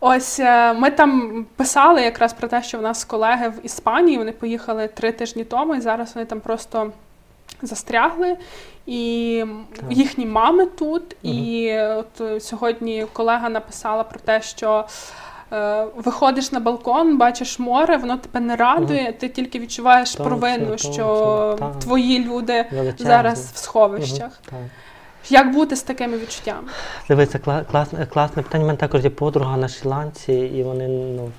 [0.00, 4.32] Ось е, ми там писали якраз про те, що в нас колеги в Іспанії вони
[4.32, 6.92] поїхали три тижні тому, і зараз вони там просто
[7.62, 8.36] застрягли.
[8.86, 9.44] І
[9.76, 9.84] Так.
[9.90, 11.16] їхні мами тут.
[11.22, 14.84] І от сьогодні колега написала про те, що.
[15.52, 21.58] е, Виходиш на балкон, бачиш море, воно тебе не радує, ти тільки відчуваєш провину, що
[21.80, 22.64] твої люди
[22.98, 24.40] зараз в сховищах.
[24.52, 24.60] Угу.
[25.30, 26.68] Як бути з такими відчуттями?
[27.08, 28.64] Дивися, кла- класне, класне питання.
[28.64, 31.30] У мене також є подруга на Шрі-Ланці, і вони, ну,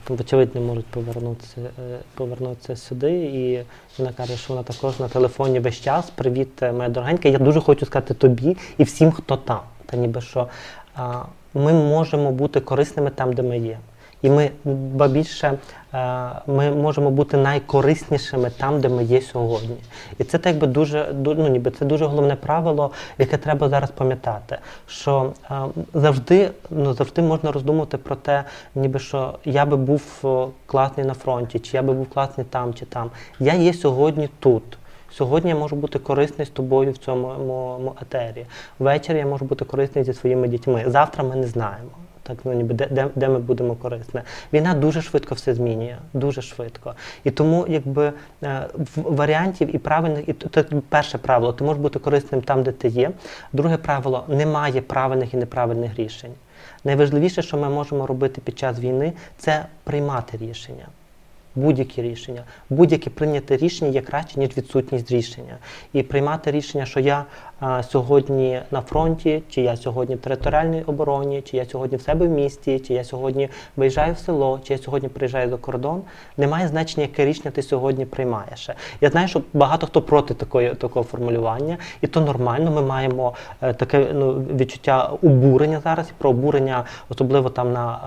[0.55, 3.11] не можуть повернутися, е, повернутися сюди.
[3.11, 3.63] І
[3.97, 6.09] вона каже, що вона також на телефоні весь час.
[6.09, 7.29] Привіт, е, моя дорогенька.
[7.29, 9.59] Я дуже хочу сказати тобі і всім, хто там.
[9.85, 10.47] Та ніби що
[10.95, 11.21] а,
[11.53, 13.77] ми можемо бути корисними там, де ми є.
[14.23, 15.53] І ми ба більше
[15.93, 19.75] е, ми можемо бути найкориснішими там, де ми є сьогодні.
[20.19, 23.91] І це так би дуже ду- ну, ніби це дуже головне правило, яке треба зараз
[23.91, 24.57] пам'ятати.
[24.87, 25.55] Що е,
[25.93, 28.43] завжди, ну завжди можна роздумувати про те,
[28.75, 30.01] ніби що я би був
[30.65, 33.09] класний на фронті, чи я би був класний там чи там.
[33.39, 34.63] Я є сьогодні тут.
[35.11, 38.45] Сьогодні я можу бути корисний з тобою в цьому етері.
[38.79, 40.83] Ввечері я можу бути корисний зі своїми дітьми.
[40.87, 41.89] Завтра ми не знаємо.
[42.23, 44.21] Так, ну ніби де, де, де ми будемо корисні.
[44.53, 46.93] Війна дуже швидко все змінює, дуже швидко.
[47.23, 52.41] І тому, якби е, варіантів і правильних, і це перше правило, ти можеш бути корисним
[52.41, 53.11] там, де ти є.
[53.53, 56.31] Друге правило немає правильних і неправильних рішень.
[56.83, 60.85] Найважливіше, що ми можемо робити під час війни, це приймати рішення.
[61.55, 65.57] Будь-які рішення, будь-яке прийняте рішення є краще, ніж відсутність рішення.
[65.93, 67.25] І приймати рішення, що я
[67.83, 72.29] сьогодні на фронті, чи я сьогодні в територіальній обороні, чи я сьогодні в себе в
[72.29, 76.01] місті, чи я сьогодні виїжджаю в село, чи я сьогодні приїжджаю за кордон,
[76.37, 78.69] не має значення, яке рішення ти сьогодні приймаєш.
[79.01, 82.71] Я знаю, що багато хто проти такої, такого формулювання, і то нормально.
[82.71, 87.99] Ми маємо е, таке ну, відчуття обурення зараз, про обурення, особливо там на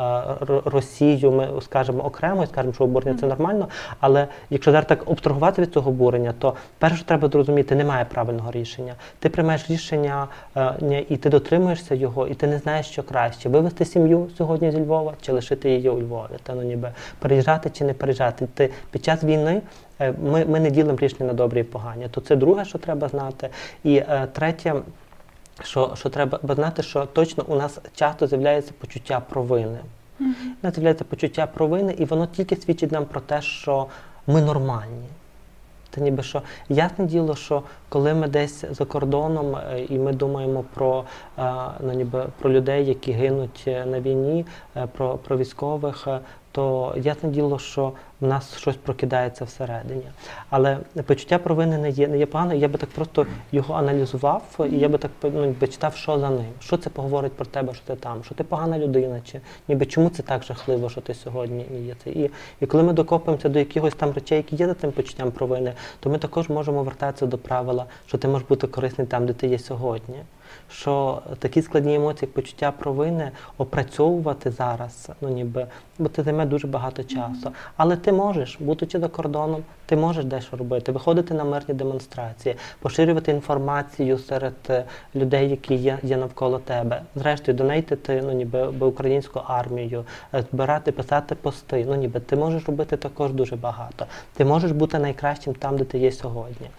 [0.51, 3.69] е, Росію, ми скажемо окремо і скажемо, що обурення це нормально.
[4.01, 8.51] Але якщо зараз так обстрагувати від цього обурення, то перше, що треба зрозуміти, немає правильного
[8.51, 8.95] рішення.
[9.19, 13.85] Ти приймаєш рішення е, і ти дотримуєшся його, і ти не знаєш, що краще вивезти
[13.85, 16.39] сім'ю сьогодні зі Львова чи лишити її у Львові.
[16.43, 18.49] Та ну ніби переїжджати чи не переїжджати.
[18.55, 19.63] Ти під час війни.
[20.01, 22.09] е, Ми, ми не ділимо рішення на добрі і погані.
[22.11, 23.49] То це друге, що треба знати.
[23.85, 24.75] І е, третє,
[25.63, 29.79] що, що треба знати, що точно у нас часто з'являється почуття провини.
[30.21, 30.25] У
[30.63, 33.87] нас з'являється почуття провини, і воно тільки свідчить нам про те, що
[34.27, 35.09] ми нормальні.
[35.97, 40.65] Це ніби що ясне діло, що коли ми десь за кордоном е, і ми думаємо
[40.75, 41.05] про,
[41.39, 44.47] е, ну, ніби, про людей, які гинуть е, на війні,
[44.93, 46.09] про, про військових,
[46.57, 50.03] то ясне діло, що в нас щось прокидається всередині.
[50.51, 52.55] Але почуття провини не є, не є погано.
[52.55, 56.31] Я би так просто його аналізував, і я би так ну, ніби читав, що за
[56.31, 56.47] ним.
[56.61, 60.11] Що це поговорить про тебе, що ти там, що ти погана людина, чи ніби чому
[60.11, 62.11] це так жахливо, що ти сьогодні є це.
[62.11, 65.73] І, і коли ми докопуємося до якихось там речей, які є за цим почуттям провини,
[66.01, 69.47] то ми також можемо вертатися до правила, що ти можеш бути корисний там, де ти
[69.47, 70.17] є сьогодні.
[70.71, 75.67] Що такі складні емоції, як почуття провини, опрацьовувати зараз, ну ніби,
[75.99, 77.53] бо це займе дуже багато часу.
[77.77, 83.33] Але ти можеш, будучи за кордоном, ти можеш дещо робити, виходити на мирні демонстрації, поширювати
[83.33, 87.03] інформацію серед е, людей, які є, є навколо тебе.
[87.15, 91.85] Зрештою, донейтити ну, ніби українську армію, е, збирати, писати пости.
[91.89, 94.07] Ну ніби ти можеш робити також дуже багато.
[94.37, 96.71] Ти можеш бути найкращим там, де ти є сьогодні.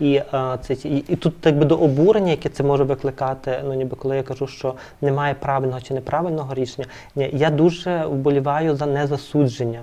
[0.00, 3.74] І, е, це, і, і тут так би до обурення, яке це може викликати, ну
[3.74, 8.86] ніби коли я кажу, що немає правильного чи неправильного рішення, ні, я дуже вболіваю за
[8.86, 9.82] незасудження.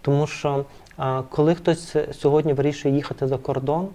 [0.00, 0.81] Тому що а,
[1.30, 3.88] коли хтось сьогодні вирішує їхати за кордон,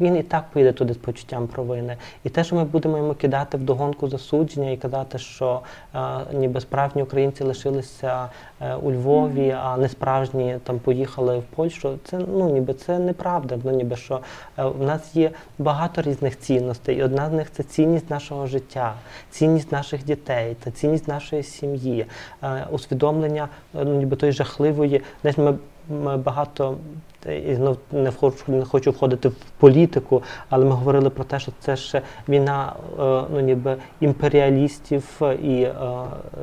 [0.00, 1.96] він і так поїде туди з почуттям провини.
[2.24, 5.60] І те, що ми будемо йому кидати в догонку засудження і казати, що
[5.92, 8.28] а, ніби справжні українці лишилися
[8.60, 13.58] е, у Львові, а не справжні там поїхали в Польщу, це ну ніби це неправда.
[13.64, 14.20] Ну ніби що
[14.58, 18.94] е, в нас є багато різних цінностей, і одна з них це цінність нашого життя,
[19.30, 22.06] цінність наших дітей та цінність нашої сім'ї,
[22.42, 25.58] е, усвідомлення е, ну, ніби тої жахливої, знаєш, ми ми
[26.24, 26.76] багато
[27.48, 31.52] і знов не хочу, не хочу входити в політику, але ми говорили про те, що
[31.60, 35.74] це ще війна е, ну ніби імперіалістів і е,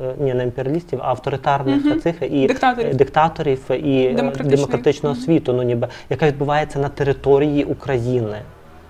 [0.04, 2.00] е, ні, не імперіалістів, а авторитарних угу.
[2.00, 2.96] цих і Диктаторів.
[2.96, 8.36] диктаторів і демократичного світу, ну ніби яка відбувається на території України.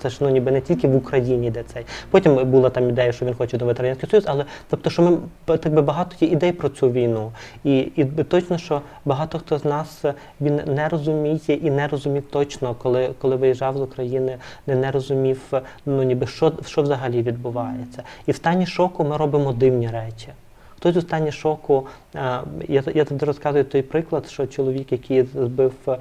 [0.02, 1.84] Це ж ну ніби не тільки в Україні де цей.
[2.11, 5.74] Потім була там ідея, що він хоче відновити Радянський Союз, але тобто, що ми так
[5.74, 7.32] би багато є ідей про цю війну.
[7.64, 12.22] І, і точно, що багато хто з нас е, він не розуміє і не розумів
[12.30, 17.22] точно, коли коли виїжджав з України, не, не розумів, е, ну ніби що, що взагалі
[17.22, 18.02] відбувається.
[18.26, 20.28] І в стані шоку ми робимо дивні речі.
[20.78, 22.18] Хтось у стані шоку, е,
[22.68, 25.98] я я завжди розказую той приклад, що чоловік, який збив е,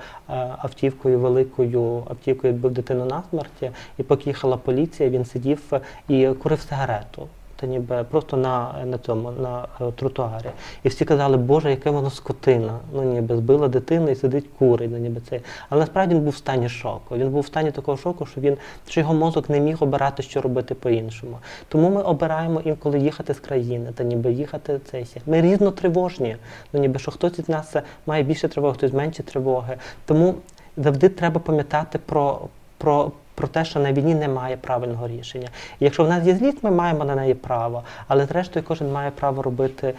[0.57, 5.73] автівкою великою автівкою, збив дитину на смерті, і поки їхала поліція, він сидів
[6.09, 7.27] і курив сигарету
[7.59, 10.49] та ніби просто на на цьому на е, тротуарі.
[10.83, 12.79] І всі казали, Боже, яке воно скотина.
[12.93, 14.91] Ну ніби збила дитину і сидить курить.
[14.91, 15.39] Ну, ніби це.
[15.69, 17.17] Але насправді він був в стані шоку.
[17.17, 20.41] Він був в стані такого шоку, що він що його мозок не міг обирати, що
[20.41, 21.37] робити по-іншому.
[21.69, 25.07] Тому ми обираємо інколи їхати з країни, та ніби їхати цей.
[25.25, 26.37] Ми різно тривожні.
[26.73, 29.77] Ну ніби що хтось від нас має більше тривоги, хтось менше тривоги.
[30.05, 30.35] Тому
[30.77, 32.39] завжди треба пам'ятати про,
[32.77, 35.47] про про те, що на війні немає правильного рішення.
[35.79, 39.11] І якщо в нас є злість, ми маємо на неї право, але зрештою кожен має
[39.11, 39.93] право робити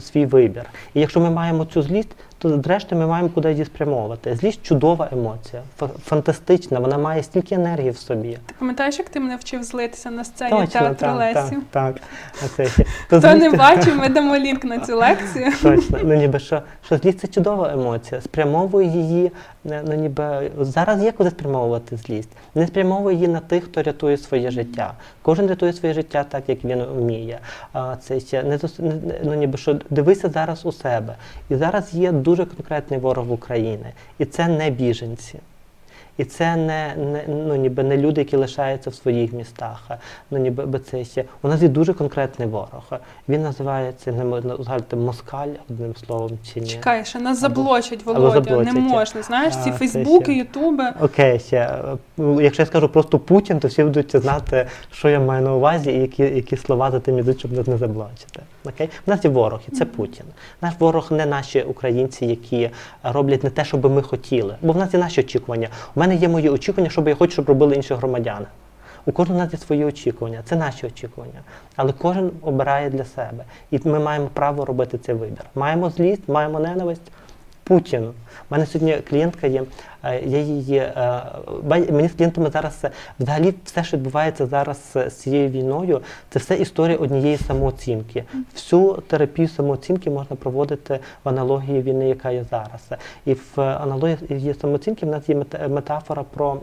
[0.00, 0.64] свій вибір.
[0.94, 4.36] І якщо ми маємо цю злість, зрештою ми маємо куди її спрямовувати.
[4.36, 5.62] Злість чудова емоція,
[6.04, 8.38] фантастична, вона має стільки енергії в собі.
[8.46, 11.56] Ти пам'ятаєш, як ти мене вчив злитися на сцені Точно, театру так, Лесі?
[11.70, 11.96] Так,
[12.56, 12.86] так.
[13.06, 13.36] Хто злість...
[13.36, 15.52] не бачив, ми дамо лінк на цю лекцію.
[15.62, 18.20] Точно, ну ніби що, що злість це чудова емоція.
[18.20, 19.32] Спрямовує її,
[19.64, 22.30] ну ніби зараз є куди спрямовувати злість.
[22.54, 24.92] Не спрямовує її на тих, хто рятує своє життя.
[25.22, 27.38] Кожен рятує своє життя так, як він вміє.
[27.72, 28.58] А це ще не
[29.24, 31.14] ну, ніби що дивися зараз у себе.
[31.50, 35.38] І зараз є дуже конкретний ворог України, і це не біженці.
[36.18, 39.88] І це не не, ну, ніби не люди, які лишаються в своїх містах.
[40.30, 41.24] Ну, ніби це ще.
[41.42, 42.92] У нас є дуже конкретний ворог.
[43.28, 46.66] Він називається не можна згадати москаль, одним словом, чи ні.
[46.66, 48.56] Чекай, ще нас заблочать, Володя.
[48.56, 49.22] Не можна.
[49.22, 50.84] Знаєш, ці Фейсбуки, Ютуби.
[51.00, 51.78] Окей, ще.
[52.18, 56.00] Якщо я скажу просто Путін, то всі будуть знати, що я маю на увазі, і
[56.00, 58.40] які які слова за тим ідуть, щоб нас не заблочити.
[58.64, 58.88] Окей?
[59.06, 60.24] У нас є ворог, і це Путін.
[60.62, 62.70] Наш ворог не наші українці, які
[63.02, 64.56] роблять не те, що би ми хотіли.
[64.62, 65.68] Бо в нас є наші очікування.
[65.94, 68.46] У мене є мої очікування, що я хочу, щоб робили інші громадяни.
[69.06, 71.40] У кожного нас є свої очікування, це наші очікування.
[71.76, 73.44] Але кожен обирає для себе.
[73.70, 75.44] І ми маємо право робити цей вибір.
[75.54, 77.12] Маємо злість, маємо ненависть.
[77.68, 78.04] Путін.
[78.04, 78.12] У
[78.50, 79.62] мене сьогодні клієнтка є,
[80.02, 81.22] е, я її е,
[81.90, 82.84] мені з клієнтами зараз
[83.18, 86.00] взагалі все, що відбувається зараз з цією війною,
[86.30, 88.24] це все історія однієї самооцінки.
[88.54, 93.00] Всю терапію самооцінки можна проводити в аналогії війни, яка є зараз.
[93.26, 96.60] І в аналогії самооцінки в нас є метафора про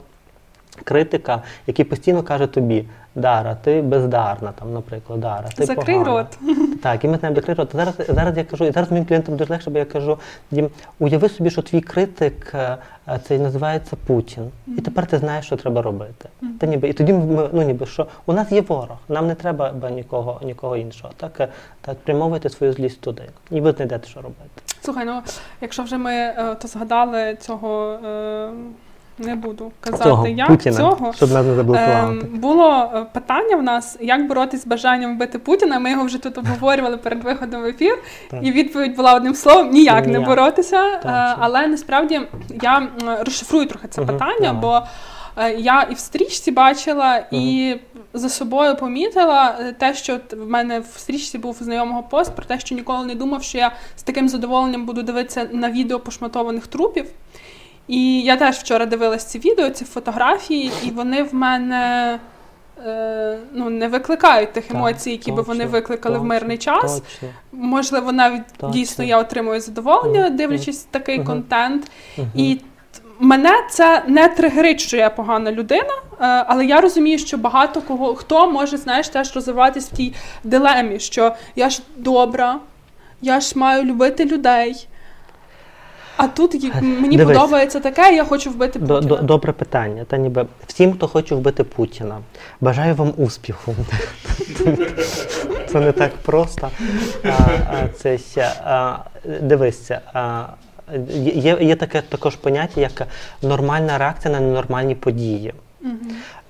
[0.84, 2.86] критика, який постійно каже тобі.
[3.16, 6.18] Дара, ти бездарна, там, наприклад, Дара, ти Закрий погана.
[6.18, 6.40] рот.
[6.84, 7.70] Так, і ми знаємо, закрий рот.
[7.74, 10.18] Зараз зараз я кажу, і зараз моїм клієнтам дуже легше, бо я кажу,
[10.52, 12.78] їм уяви собі, що твій критик е,
[13.24, 14.52] це називається Путін.
[14.78, 16.30] І тепер ти знаєш, що треба робити.
[16.60, 19.90] Та ніби, І тоді ми ну ніби що у нас є ворог, нам не треба
[19.90, 21.14] нікого нікого іншого.
[21.18, 21.48] Так, е,
[21.82, 23.24] так прямовуйте свою злість туди.
[23.52, 24.62] І ви знайдете, що робити.
[24.82, 25.22] Слухай, ну
[25.62, 27.92] якщо вже ми е, то згадали цього.
[27.92, 28.50] Е
[29.18, 32.08] не буду казати, цього, як Путіна, цього щоб нас не заблокувати.
[32.08, 35.80] Ем, було е, питання в нас, як боротись з бажанням вбити Путіна.
[35.80, 37.98] Ми його вже тут обговорювали перед виходом в ефір,
[38.32, 38.40] так.
[38.44, 40.20] і відповідь була одним словом: ніяк, ніяк.
[40.22, 40.78] не боротися.
[40.78, 42.22] Е, але насправді
[42.62, 42.88] я
[43.20, 44.62] розшифрую трохи це угу, питання, давай.
[44.62, 44.82] бо
[45.38, 47.76] е, я і в стрічці бачила, і
[48.14, 52.76] за собою помітила те, що в мене в стрічці був знайомого пост про те, що
[52.76, 57.06] ніколи не думав, що я з таким задоволенням буду дивитися на відео пошматованих трупів.
[57.88, 62.20] І я теж вчора дивилась ці відео, ці фотографії, і вони в мене
[62.86, 66.58] е, ну, не викликають тих так, емоцій, які точно, би вони викликали точно, в мирний
[66.58, 67.00] час.
[67.00, 67.28] Точно.
[67.52, 71.92] Можливо, навіть дійсно я отримую задоволення, дивлячись uh такий uh контент.
[72.18, 72.62] uh І
[73.20, 78.16] мене це не тригерить, що я погана людина, е, але я розумію, що багато кого
[78.16, 82.60] хто може знаєш, теж розвиватись в тій дилемі, що я ж добра,
[83.22, 84.88] я ж маю любити людей.
[86.18, 89.02] А тут мені Дивись, подобається таке, я хочу вбити Путіна.
[89.02, 90.04] До, до, добре питання.
[90.04, 92.20] Та ніби всім, хто хоче вбити Путіна,
[92.62, 93.76] бажаю вам успіху.
[95.68, 96.70] Це не так просто.
[97.24, 98.98] А, а, це ще, а,
[99.42, 100.44] Дивися, а,
[101.24, 103.08] є є таке також поняття, як
[103.42, 105.54] нормальна реакція на ненормальні події.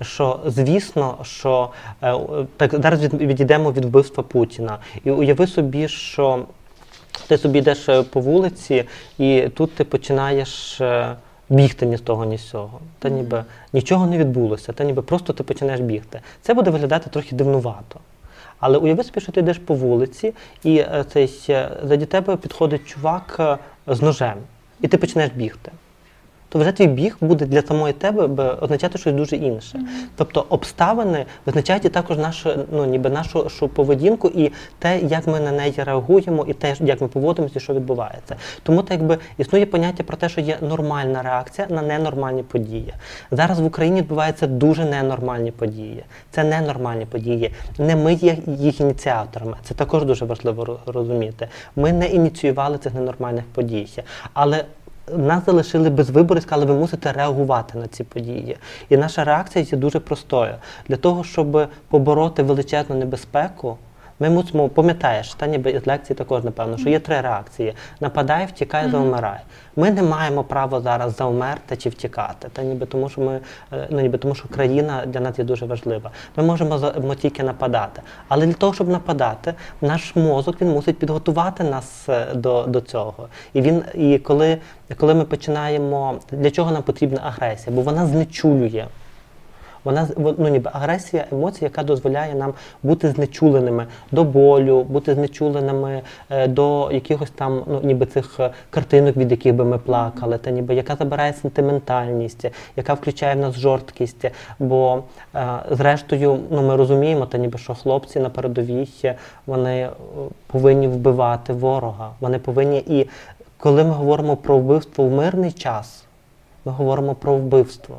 [0.02, 1.70] Що звісно, що
[2.02, 2.14] е,
[2.56, 6.44] так зараз від, відійдемо від вбивства Путіна, і уяви собі, що
[7.20, 8.84] ти собі йдеш е, по вулиці,
[9.18, 11.16] і тут ти починаєш е,
[11.48, 12.80] бігти ні з того, ні з цього.
[12.98, 16.20] Та ніби нічого не відбулося, та ніби просто ти починаєш бігти.
[16.42, 18.00] Це буде виглядати трохи дивнувато.
[18.60, 21.28] Але уяви собі, що ти йдеш по вулиці, і е, цей
[21.82, 24.36] заді тебе підходить чувак з ножем,
[24.80, 25.72] і ти починаєш бігти.
[26.48, 29.80] То вже твій біг буде для самої тебе означати щось дуже інше.
[30.16, 35.40] Тобто обставини визначають і також нашу, ну, ніби нашу нашу поведінку і те, як ми
[35.40, 38.36] на неї реагуємо, і те, як ми поводимося, і що відбувається.
[38.62, 42.94] Тому так якби існує поняття про те, що є нормальна реакція на ненормальні події.
[43.30, 46.04] Зараз в Україні відбуваються дуже ненормальні події.
[46.30, 47.52] Це ненормальні події.
[47.78, 49.56] Не ми є їх ініціаторами.
[49.62, 51.48] Це також дуже важливо розуміти.
[51.76, 53.88] Ми не ініціювали цих ненормальних подій.
[54.34, 54.64] Але
[55.12, 58.56] нас залишили без вибору сказали, ви мусите реагувати на ці події.
[58.88, 60.54] І наша реакція є дуже простою.
[60.88, 63.76] Для того, щоб побороти величезну небезпеку,
[64.20, 69.38] ми мусимо, пам'ятаєш, та ніби лекції також, напевно, що є три реакції: нападай, втікай, завмирай.
[69.76, 73.40] Ми не маємо права зараз завмерти чи втікати, та ніби тому, що ми
[73.72, 76.10] е, ну ніби тому, що країна для нас є дуже важлива.
[76.36, 78.02] Ми можемо мо тільки нападати.
[78.28, 83.28] Але для того, щоб нападати, наш мозок він мусить підготувати нас е, до, до цього.
[83.52, 84.58] І він, і коли,
[84.96, 87.76] коли ми починаємо, для чого нам потрібна агресія?
[87.76, 88.86] Бо вона знечулює.
[89.86, 96.46] Вона ну, ніби агресія, емоція, яка дозволяє нам бути знечуленими до болю, бути знечуленими е,
[96.48, 100.74] до якихось там, ну ніби цих е, картинок, від яких би ми плакали, та ніби
[100.74, 104.24] яка забирає сентиментальність, яка включає в нас жорсткість.
[104.58, 105.02] Бо
[105.34, 108.88] е, зрештою, ну ми розуміємо, та ніби що хлопці на передовій
[109.46, 109.88] вони
[110.46, 112.10] повинні вбивати ворога.
[112.20, 113.08] Вони повинні і
[113.58, 116.04] коли ми говоримо про вбивство в мирний час,
[116.64, 117.96] ми говоримо про вбивство.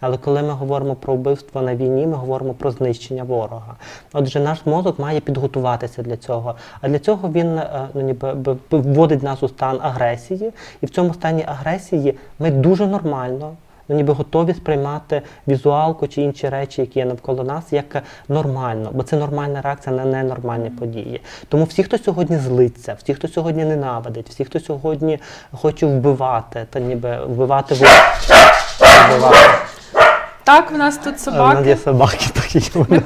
[0.00, 3.76] Але коли ми говоримо про вбивство на війні, ми говоримо про знищення ворога.
[4.12, 6.54] Отже, наш мозок має підготуватися для цього.
[6.80, 11.14] А для цього він е, ну, ніби, вводить нас у стан агресії, і в цьому
[11.14, 13.52] стані агресії ми дуже нормально.
[13.88, 19.02] Ну, ніби готові сприймати візуалку чи інші речі, які є навколо нас, як нормально, бо
[19.02, 21.20] це нормальна реакція на ненормальні події.
[21.48, 25.18] Тому всі, хто сьогодні злиться, всі, хто сьогодні ненавидить, всі, хто сьогодні
[25.52, 27.74] хоче вбивати, та ніби вбивати.
[27.74, 29.68] Вбивати.
[30.48, 32.70] Так, в нас тут У нас є собаки такі.
[32.74, 33.02] Вони-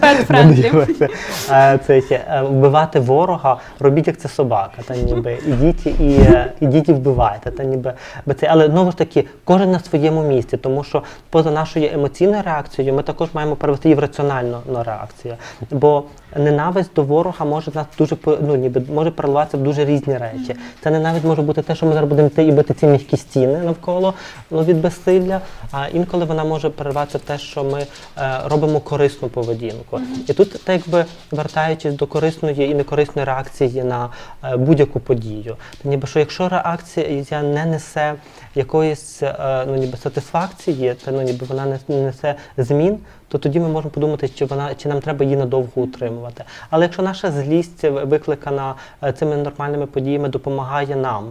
[1.86, 4.82] Це е, вбивати ворога, робіть як це собака.
[4.86, 7.51] Та ніби ідіть і е, ідіть і вбивайте.
[7.51, 7.95] Та ніби
[8.40, 12.95] це, але знову ж таки, кожен на своєму місці, тому що поза нашою емоційною реакцією,
[12.95, 15.34] ми також маємо перевести її в раціональну ну, реакцію.
[15.70, 16.05] Бо
[16.37, 20.57] ненависть до ворога може нас дуже ну, ніби може переливатися в дуже різні речі.
[20.83, 23.59] Це ненависть може бути те, що ми зараз будемо йти і бити ці м'які стіни
[23.59, 24.14] навколо
[24.51, 25.41] ну, від безсилля.
[25.72, 27.87] А інколи вона може перериватися в те, що ми
[28.18, 30.01] е, робимо корисну поведінку.
[30.28, 34.09] І тут, так якби вертаючись до корисної і некорисної реакції на
[34.45, 38.14] е, будь-яку подію, ніби що якщо реакція не несе
[38.55, 42.99] якоїсь е, ну, ніби сатисфакції, то ну, ніби вона не не несе змін,
[43.33, 46.45] то тоді ми можемо подумати, чи вона чи нам треба її надовго утримувати.
[46.70, 51.24] Але якщо наша злість викликана е, цими нормальними подіями, допомагає нам.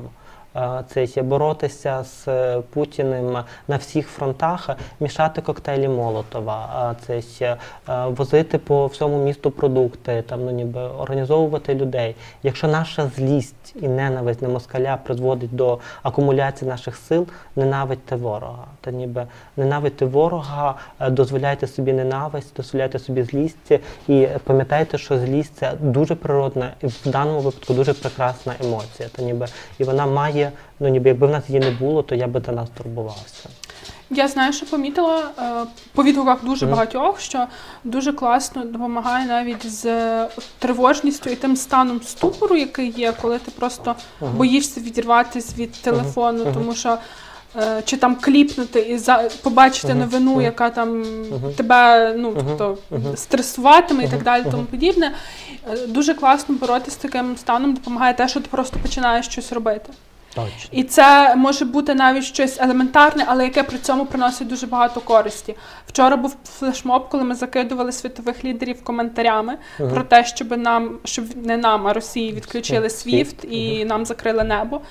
[0.56, 3.38] Е, Це боротися з е, Путіним
[3.68, 7.46] на всіх фронтах, мішати коктейлі Молотова, це ще
[7.90, 12.16] е, возити по всьому місту продукти, там ну ніби організовувати людей.
[12.44, 18.66] Якщо наша злість і ненависть на москаля призводить до акумуляції наших сил, ненавидьте ворога.
[18.82, 19.28] Та ніби
[19.58, 20.76] ненавидьте ворога,
[21.10, 23.72] дозволяйте собі ненависть, дозволяйте собі злість
[24.08, 29.10] і пам'ятайте, що злість це дуже природна і в даному випадку дуже прекрасна емоція.
[29.10, 29.48] Та ніби
[29.80, 30.41] і вона має,
[30.80, 33.50] ну ніби якби в нас її не було, то я би за нас турбувався.
[34.14, 35.44] Я знаю, що помітила е,
[35.94, 37.46] по відгуках дуже багатьох, що
[37.84, 39.86] дуже класно допомагає навіть з
[40.60, 43.96] тривожністю і тим станом ступору, який є, коли ти просто
[44.38, 46.98] боїшся відірватися від телефону, тому що.
[47.62, 51.04] е, Чи там кліпнути і за побачити новину, яка там
[51.58, 52.78] тебе ну тобто
[53.16, 55.12] стресуватиме і так далі, тому подібне.
[55.72, 59.94] Е, Дуже класно боротися з таким станом допомагає те, що ти просто починаєш щось робити.
[60.36, 60.70] Точно.
[60.72, 65.56] І це може бути навіть щось елементарне, але яке при цьому приносить дуже багато користі.
[65.88, 69.94] Вчора був флешмоб, коли ми закидували світових лідерів коментарями Мгм.
[69.94, 72.88] про те, щоб нам, щоб не нам, а Росії відключили.
[72.88, 74.82] SWIFT і нам закрили небо.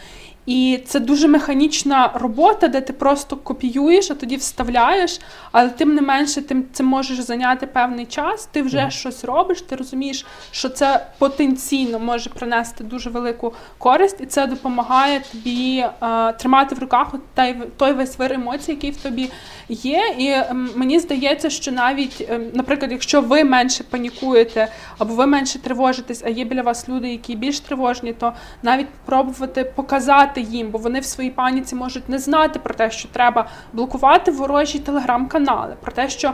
[0.47, 5.21] І це дуже механічна робота, де ти просто копіюєш, а тоді вставляєш,
[5.53, 8.49] але тим не менше, тим це можеш зайняти певний час.
[8.53, 8.91] Ти вже Мгм.
[8.91, 15.21] щось робиш, ти розумієш, що це потенційно може принести дуже велику користь, і це допомагає
[15.33, 19.31] тобі е, тримати в руках той, той весь вир емоцій, який в тобі
[19.69, 20.15] є.
[20.19, 24.69] І ем, мені здається, що навіть, ем, наприклад, якщо ви менше панікуєте
[24.99, 28.33] або ви менше тривожитесь, а є біля вас люди, які більш тривожні, то
[28.63, 33.09] навіть пробувати показати їм, бо вони в своїй паніці можуть не знати про те, що
[33.09, 36.33] треба блокувати ворожі телеграм-канали, про те, що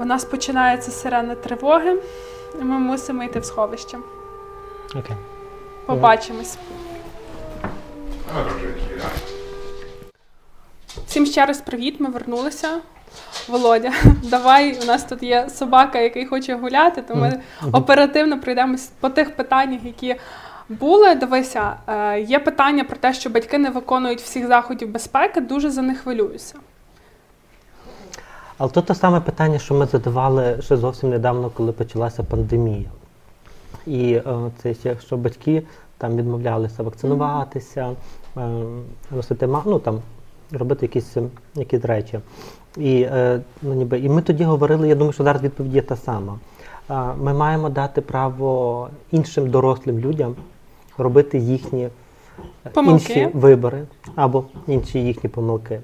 [0.00, 1.98] у нас починається сирена тривоги,
[2.60, 3.98] і ми мусимо йти в сховище.
[4.90, 5.16] Окей.
[5.86, 6.58] Побачимось.
[11.06, 12.80] Всім ще раз привіт, ми вернулися.
[13.48, 13.92] Володя,
[14.22, 17.40] давай, у нас тут є собака, який хоче гуляти, то ми
[17.72, 20.16] оперативно пройдемось по тих питаннях, які
[20.68, 21.14] були.
[21.14, 25.82] Дивися, е, є питання про те, що батьки не виконують всіх заходів безпеки, дуже за
[25.82, 26.54] них хвилююся.
[28.58, 32.90] Але то те саме питання, що ми задавали ще зовсім недавно, коли почалася пандемія.
[33.86, 34.22] І е,
[34.62, 35.62] це ще, що батьки
[35.98, 37.92] там відмовлялися вакцинуватися,
[38.36, 38.40] е,
[39.10, 40.00] носити ну, там,
[40.52, 41.22] робити якісь, е,
[41.54, 42.20] якісь речі.
[42.76, 43.08] І,
[43.62, 46.38] ну, ніби, і ми тоді говорили, я думаю, що зараз відповідь є та сама.
[47.20, 50.34] Ми маємо дати право іншим дорослим людям
[50.98, 53.12] робити їхні е, Помилки.
[53.12, 53.82] інші вибори
[54.14, 55.80] або інші їхні помилки.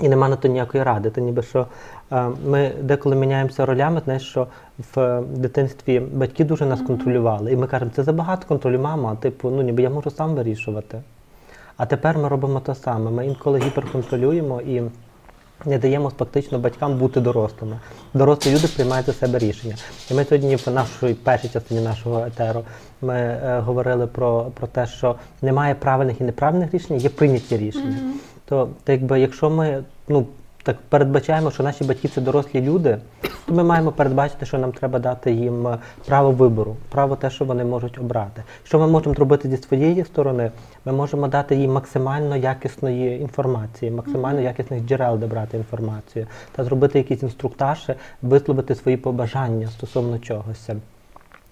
[0.00, 1.10] І нема на то ніякої ради.
[1.10, 1.66] Це ніби що
[2.12, 4.46] е, ми деколи міняємося ролями, знаєш, що
[4.94, 7.52] в е, дитинстві батьки дуже нас контролювали.
[7.52, 11.02] І ми кажемо, це забагато контролю, мама, типу, ну ніби я можу сам вирішувати.
[11.76, 13.10] А тепер ми робимо те саме.
[13.10, 14.82] Ми інколи гіперконтролюємо і
[15.64, 17.78] не даємо фактично батькам бути дорослими.
[18.14, 19.76] Дорослі люди приймають за себе рішення.
[20.10, 22.62] І ми сьогодні в нашій першій частині нашого етеру
[23.02, 27.98] ми е, говорили про, про те, що немає правильних і неправильних рішень, є прийняті рішення.
[28.44, 30.26] То, то якби, якщо ми ну,
[30.66, 32.98] так передбачаємо, що наші батьки це дорослі люди,
[33.46, 37.44] то ми маємо передбачити, що нам треба дати їм е, право вибору, право те, що
[37.44, 38.42] вони можуть обрати.
[38.64, 40.50] Що ми можемо зробити зі своєї сторони,
[40.84, 46.98] ми можемо дати їм максимально якісної інформації, максимально якісних джерел, де брати інформацію, та зробити
[46.98, 50.70] якісь інструктажі, висловити свої побажання стосовно чогось.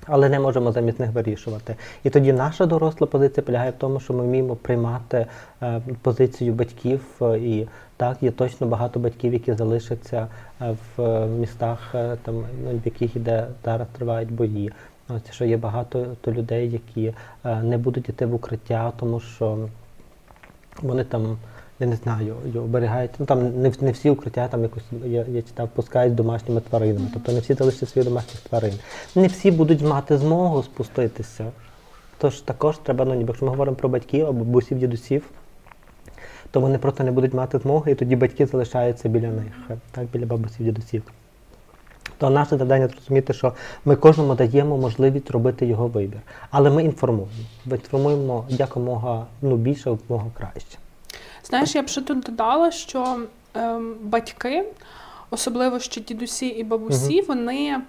[0.06, 1.76] Але не можемо замість них вирішувати.
[2.04, 5.26] І тоді наша доросла позиція полягає в тому, що ми вміємо приймати
[5.62, 7.00] е, позицію батьків.
[7.22, 10.26] е, і так, є точно багато батьків, які залишаться
[10.60, 14.72] е, в містах, там, ну, в яких іде зараз тривають бої.
[15.08, 17.14] Ось що є багато то людей, які
[17.62, 19.68] не будуть йти в укриття, тому що
[20.82, 21.38] вони там.
[21.84, 23.10] Я не знаю, оберігають.
[23.18, 27.08] Ну там не, не всі укриття там якось я, я читав, пускають домашніми тваринами.
[27.12, 28.74] Тобто не всі залишать своїх домашніх тварин.
[29.14, 31.44] Не всі будуть мати змогу спуститися.
[32.18, 35.24] Тож також треба, ну ніби якщо ми говоримо про батьків або бабусів, дідусів,
[36.50, 39.52] то вони просто не будуть мати змоги, і тоді батьки залишаються біля них,
[39.90, 41.02] так, біля бабусів, дідусів.
[42.18, 43.52] То наше завдання зрозуміти, що
[43.84, 46.20] ми кожному даємо можливість робити його вибір.
[46.50, 47.32] Але ми інформуємо.
[47.66, 50.78] Ми інформуємо якомога ну, більше, якомога краще.
[51.44, 53.20] Знаєш, я б ще тут додала, що
[53.54, 54.64] ем, батьки,
[55.30, 57.80] особливо ще дідусі і бабусі, вони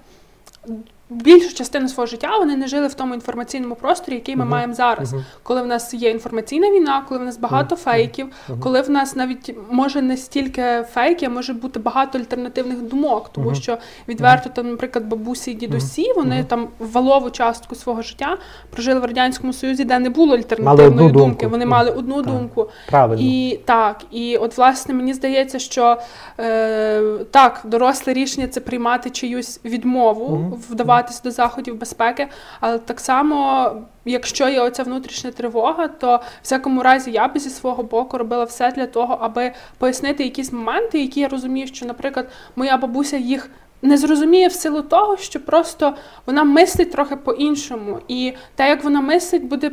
[1.10, 4.52] більшу частину свого життя вони не жили в тому інформаційному просторі, який ми Мгм.
[4.52, 5.14] маємо зараз.
[5.14, 5.26] Мгм.
[5.44, 7.84] Коли в нас є інформаційна війна, коли в нас багато Мгм.
[7.84, 8.28] фейків,
[8.60, 13.56] коли в нас навіть може не стільки фейків, а може бути багато альтернативних думок, тому
[13.56, 13.78] що
[14.08, 18.38] відверто там, наприклад, бабусі і дідусі, вони там валову частку свого життя
[18.70, 21.18] прожили в радянському союзі, де не було альтернативної думки.
[21.20, 21.50] думку.
[21.50, 22.26] Вони мали одну Так.
[22.34, 22.70] думку.
[22.90, 23.22] Правильно.
[23.24, 25.98] І так, і от власне мені здається, що
[26.40, 27.02] е,
[27.32, 30.54] так, доросле рішення це приймати чиюсь відмову, Мгм.
[30.96, 32.28] Вдаватись до заходів безпеки,
[32.60, 33.72] але так само,
[34.06, 38.44] якщо є оця внутрішня тривога, то в всякому разі я би зі свого боку робила
[38.44, 43.50] все для того, аби пояснити якісь моменти, які я розумію, що, наприклад, моя бабуся їх.
[43.82, 49.02] Не зрозуміє в силу того, що просто вона мислить трохи по-іншому, і те, як вона
[49.02, 49.72] мислить, буде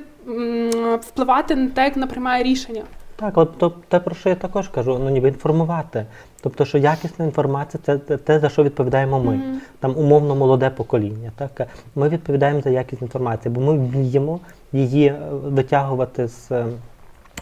[1.01, 2.83] впливати на те, як вона приймає рішення.
[3.23, 6.07] Так, от то, те, про що я також кажу, ну ніби інформувати.
[6.41, 9.35] Тобто, що якісна інформація це те- за що відповідаємо ми.
[9.35, 9.61] Мгм.
[9.81, 11.33] Там умовно молоде покоління.
[11.37, 11.69] Так?
[11.95, 14.41] Ми відповідаємо за якісну інформацію, бо ми вміємо
[14.73, 16.67] її е, витягувати з е,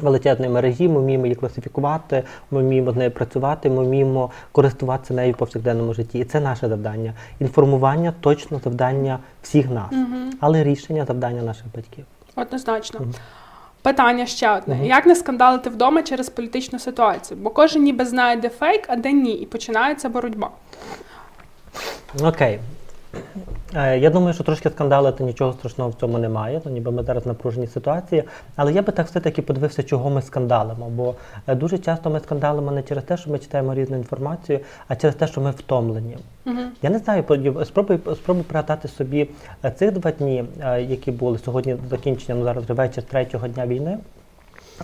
[0.00, 5.32] величезної мережі, ми вміємо її класифікувати, ми вміємо з нею працювати, ми вміємо користуватися нею
[5.32, 6.18] в повсякденному житті.
[6.18, 7.12] І це наше завдання.
[7.38, 10.30] Інформування точно завдання всіх нас, Мгм.
[10.40, 12.04] але рішення завдання наших батьків.
[12.36, 13.00] Однозначно.
[13.00, 13.14] Мгм.
[13.82, 14.84] Питання ще одне: Мгм.
[14.84, 17.40] як не скандалити вдома через політичну ситуацію?
[17.42, 20.50] Бо кожен ніби знає, де фейк, а де ні, і починається боротьба.
[22.22, 22.60] Окей.
[23.74, 27.24] Е, Я думаю, що трошки скандалити нічого страшного в цьому немає, ну, ніби ми зараз
[27.24, 28.24] в напруженій ситуації.
[28.56, 30.88] Але я би так все-таки подивився, чого ми скандалимо.
[30.90, 31.14] Бо
[31.46, 35.14] е, дуже часто ми скандалимо не через те, що ми читаємо різну інформацію, а через
[35.14, 36.18] те, що ми втомлені.
[36.46, 36.56] Угу.
[36.82, 37.24] Я не знаю,
[37.64, 39.28] спробуй, спробуй пригадати собі
[39.64, 40.44] е, цих два дні,
[40.88, 43.98] які були сьогодні закінчення, ну зараз вечір третього дня війни.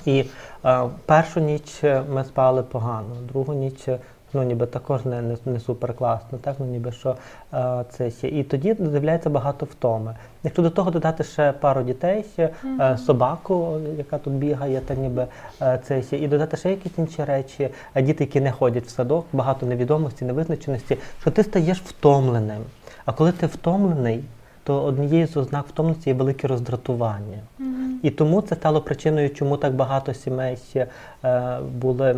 [0.04, 0.24] І
[0.64, 1.82] е, першу ніч
[2.14, 3.88] ми спали погано, другу ніч.
[4.36, 7.16] Ну, ніби також не, не, не супер класно, так ну ніби що
[7.54, 8.28] е, це ще.
[8.28, 10.14] І тоді з'являється багато втоми.
[10.44, 15.26] Якщо до того додати ще пару дітей, ще, е, собаку, яка тут бігає, та ніби
[15.62, 18.88] е, це ще, і додати ще якісь інші речі, е, діти, які не ходять в
[18.88, 22.62] садок, багато невідомості, невизначеності, що ти стаєш втомленим.
[23.04, 24.24] А коли ти втомлений,
[24.64, 27.38] то однією з ознак втомленості є велике роздратування.
[28.02, 30.86] І тому це стало причиною, чому так багато сімей ще
[31.24, 32.16] е, були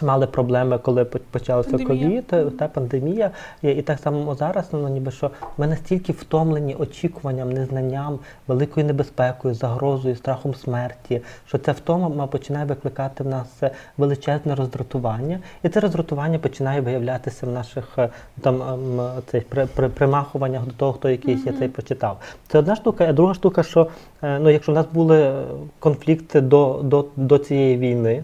[0.00, 2.26] Мали проблеми, коли почався ковід,
[2.58, 3.30] та пандемія.
[3.62, 10.16] І, так само зараз, ну ніби що ми настільки втомлені очікуванням, незнанням, великою небезпекою, загрозою,
[10.16, 13.62] страхом смерті, що ця втома починає викликати в нас
[13.96, 18.08] величезне роздратування, і це роздратування починає виявлятися в наших е,
[18.40, 21.52] там ем, цих при, при, примахуваннях до того, хто якийсь mm-hmm.
[21.52, 22.18] я цей прочитав.
[22.48, 23.88] Це одна штука, а друга штука, що
[24.22, 25.44] е, ну, якщо в нас були
[25.78, 28.22] конфлікти до, до, до цієї війни.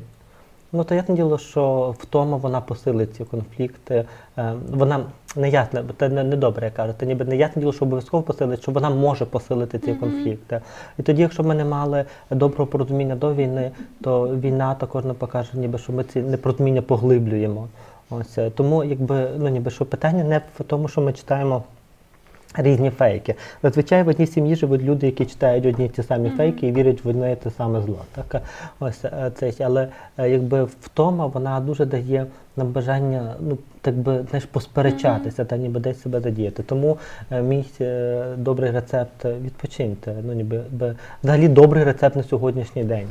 [0.73, 4.05] Ну, то ясне діло, що втома вона посилить ці конфлікти.
[4.39, 5.01] Е, вона
[5.37, 6.95] не ясна, це не, не добре, я кажу.
[7.01, 9.99] Це ніби не ясне діло, що обов'язково посилить, що вона може посилити ці mm-hmm.
[9.99, 10.61] конфлікти.
[10.99, 13.71] І тоді, якщо ми не мали доброго порозуміння до війни,
[14.03, 17.69] то війна також не покаже, ніби що ми ці непорозуміння поглиблюємо.
[18.11, 21.63] Ось тому, якби ну ніби що питання не в тому, що ми читаємо.
[22.55, 23.35] Різні фейки.
[23.63, 26.37] Зазвичай в одній сім'ї живуть люди, які читають одні ті самі mm-hmm.
[26.37, 27.99] фейки і вірять в одне і те саме зло.
[28.15, 28.43] Так?
[28.81, 29.89] Ось е, це, Але
[30.19, 32.27] е, якби втома вона дуже дає
[32.57, 35.47] нам бажання ну, так би, знаєш, посперечатися mm-hmm.
[35.47, 36.63] та ніби десь себе задіяти.
[36.63, 36.99] Тому
[37.31, 37.65] е, мій
[38.37, 40.15] добрий рецепт відпочиньте.
[40.23, 40.61] Ну, ніби,
[41.23, 43.09] Взагалі добрий рецепт на сьогоднішній день.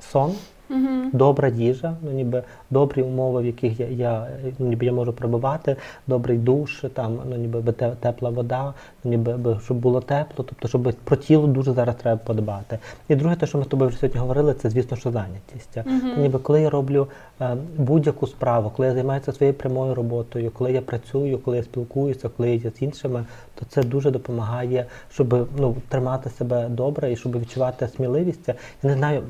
[0.00, 0.34] Сон.
[0.70, 1.10] Угу.
[1.12, 4.26] Добра їжа, ну ніби добрі умови, в яких я я,
[4.58, 9.76] ну, ніби я можу перебувати, добрий душ, там, ну ніби тепла вода, ну, ніби щоб
[9.76, 12.78] було тепло, тобто, щоб про тіло дуже зараз треба подбати.
[13.08, 15.76] І друге, те, що ми з тобою вже сьогодні говорили, це звісно, що зайнятість.
[15.76, 16.22] Угу.
[16.22, 17.08] ніби коли я роблю
[17.40, 22.28] е, будь-яку справу, коли я займаюся своєю прямою роботою, коли я працюю, коли я спілкуюся,
[22.36, 27.40] коли я з іншими, то це дуже допомагає, щоб ну тримати себе добре і щоб
[27.40, 28.48] відчувати сміливість.
[28.48, 29.22] Я не знаю.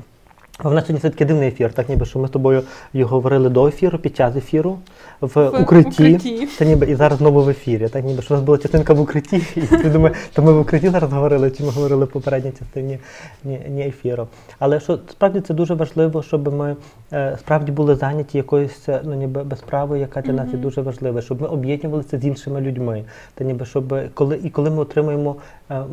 [0.63, 3.49] У нас сьогодні все таки дивний ефір, так ніби що ми з тобою його говорили
[3.49, 4.77] до ефіру, під час ефіру,
[5.21, 5.89] в, в укритті.
[5.89, 6.47] укритті.
[6.59, 7.87] Та ніби і зараз знову в ефірі.
[7.87, 10.59] Так ніби що у нас була частинка в укритті, і ти думаєш, то ми в
[10.59, 12.99] укритті зараз говорили, чи ми говорили в попередній частині
[13.43, 14.27] ні, ні ефіру.
[14.59, 16.75] Але що справді це дуже важливо, щоб ми
[17.13, 21.41] е, справді були зайняті якоюсь ну ніби безправою, яка для нас є дуже важлива, щоб
[21.41, 23.03] ми об'єднувалися з іншими людьми.
[23.33, 25.35] Та ніби щоб коли і коли ми отримуємо
[25.71, 25.83] е,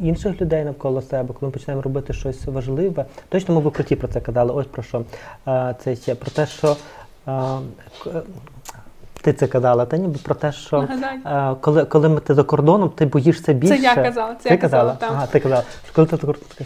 [0.00, 4.08] інших людей навколо себе, коли ми починаємо робити щось важливе, точно ми в укритті про
[4.08, 4.52] це казали.
[4.52, 5.04] Ось про що
[5.84, 6.76] це ще про те, що
[9.26, 10.88] ти це казала, та ніби про те, що
[11.26, 13.76] е, коли коли ми ти за кордоном, ти боїшся більше.
[13.76, 14.34] Це я казала.
[14.34, 14.96] Це ти я казала.
[15.00, 15.62] казала ага, ти казала.
[15.92, 16.16] Коли ти,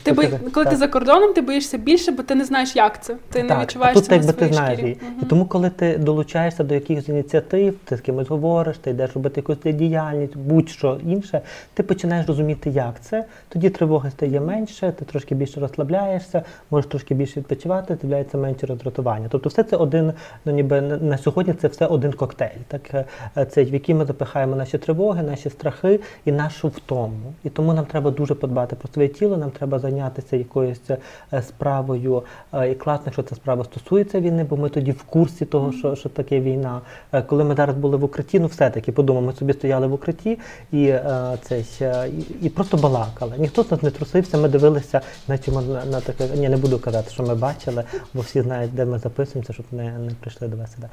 [0.02, 3.16] ти, бо, коли ти за кордоном, ти боїшся більше, бо ти не знаєш, як це.
[3.30, 4.80] Ти так, не відчуваєш а тут, це на ти знаєш.
[4.80, 5.12] Угу.
[5.22, 9.40] І тому, коли ти долучаєшся до якихось ініціатив, ти з кимось говориш, ти йдеш робити
[9.40, 11.40] якусь діяльність, будь-що інше,
[11.74, 13.24] ти починаєш розуміти, як це.
[13.48, 19.28] Тоді тривоги стає менше, ти трошки більше розслабляєшся, можеш трошки більше відпочивати, з'являється менше роздратування.
[19.30, 20.12] Тобто, все це один,
[20.44, 22.49] ну ніби на сьогодні це все один коктейль.
[22.68, 23.05] Так е,
[23.36, 27.32] Е, в який ми запихаємо наші тривоги, наші страхи і нашу втому.
[27.44, 30.90] І тому нам треба дуже подбати про своє тіло, нам треба зайнятися якоюсь
[31.32, 32.22] е, справою.
[32.70, 36.09] І класно, якщо ця справа стосується війни, бо ми тоді в курсі того, що що
[36.09, 36.80] таке війна.
[37.26, 40.38] Коли ми зараз були в укритті, ну все-таки подумав, ми собі стояли в укритті
[40.72, 40.94] і
[41.42, 41.64] цей,
[42.07, 43.34] і, і просто балакали.
[43.38, 46.28] Ніхто з нас не трусився, ми дивилися, наче на, на таке.
[46.36, 47.84] Ні, не буду казати, що ми бачили,
[48.14, 50.88] бо всі знають, де ми записуємося, щоб не не прийшли до вас сюди.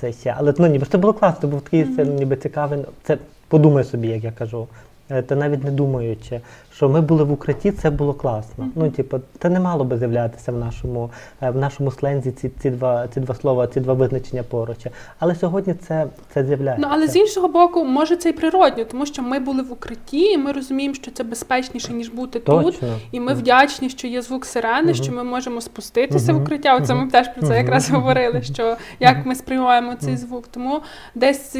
[0.00, 2.78] Це Але ну, ніби це було класно це був такий це ніби цікавий.
[3.02, 4.68] Це подумай собі, як я кажу.
[5.10, 6.40] Е, та навіть не думаючи,
[6.76, 8.64] що ми були в укритті, це було класно.
[8.64, 8.70] Mm-hmm.
[8.74, 11.10] Ну, типу, це не мало би з'являтися в нашому
[11.42, 14.86] е, в нашому слензі ці ці два ці два слова, ці два визначення поруч.
[15.18, 16.88] Але сьогодні це це з'являється.
[16.88, 20.32] Ну але з іншого боку, може це й природньо, тому що ми були в укритті,
[20.32, 22.70] і ми розуміємо, що це безпечніше ніж бути Точно.
[22.70, 22.82] тут.
[23.12, 25.02] І ми вдячні, що є звук сирени, mm-hmm.
[25.02, 26.76] що ми можемо спуститися в укриття.
[26.76, 28.42] Оце ми теж про це якраз говорили.
[28.42, 30.80] Що як ми сприймаємо цей звук, тому
[31.14, 31.56] десь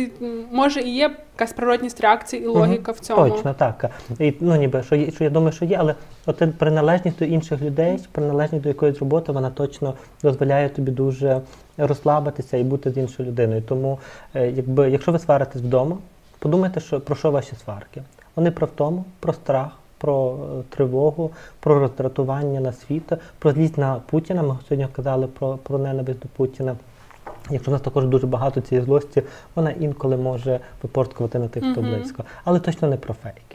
[0.50, 3.30] може і є якась природність реакції і логіка в цьому.
[3.30, 3.90] Точно, так.
[4.18, 5.94] І, ну, ніби, що, є, що я думаю, що є, але
[6.26, 11.40] от приналежність до інших людей, приналежність до якоїсь роботи, вона точно дозволяє тобі дуже
[11.76, 13.62] розслабитися і бути з іншою людиною.
[13.62, 13.98] Тому,
[14.34, 15.96] е, якби, якщо ви сваритесь вдома,
[16.38, 18.02] подумайте, що, про що ваші сварки.
[18.36, 19.68] Вони про втому, про страх.
[19.98, 21.30] Про е, тривогу,
[21.60, 24.42] про роздратування на світ, про злість на Путіна.
[24.42, 26.76] Ми сьогодні казали про про ненависть до Путіна.
[27.50, 29.22] Якщо в нас також дуже багато цієї злості,
[29.54, 32.24] вона інколи може випорткувати на тих, хто близько.
[32.44, 33.45] Але точно не про фейки.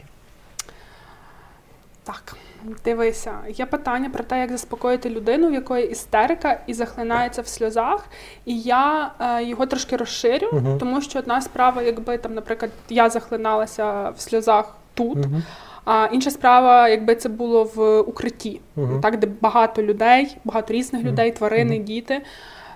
[2.04, 2.36] Так,
[2.84, 8.04] дивися, є питання про те, як заспокоїти людину, в якої істерика і захлинається в сльозах.
[8.44, 10.78] І я е, його трошки розширю, uh-huh.
[10.78, 15.18] тому що одна справа, якби там, наприклад, я захлиналася в сльозах тут.
[15.18, 15.42] Uh-huh.
[15.84, 19.00] А інша справа, якби це було в укритті, uh-huh.
[19.00, 22.22] так де багато людей, багато різних людей, тварини, діти.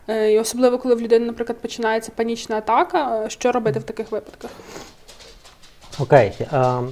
[0.08, 4.50] Е, і особливо, коли в людини, наприклад, починається панічна атака, що робити в таких випадках?
[6.00, 6.82] Окей, а,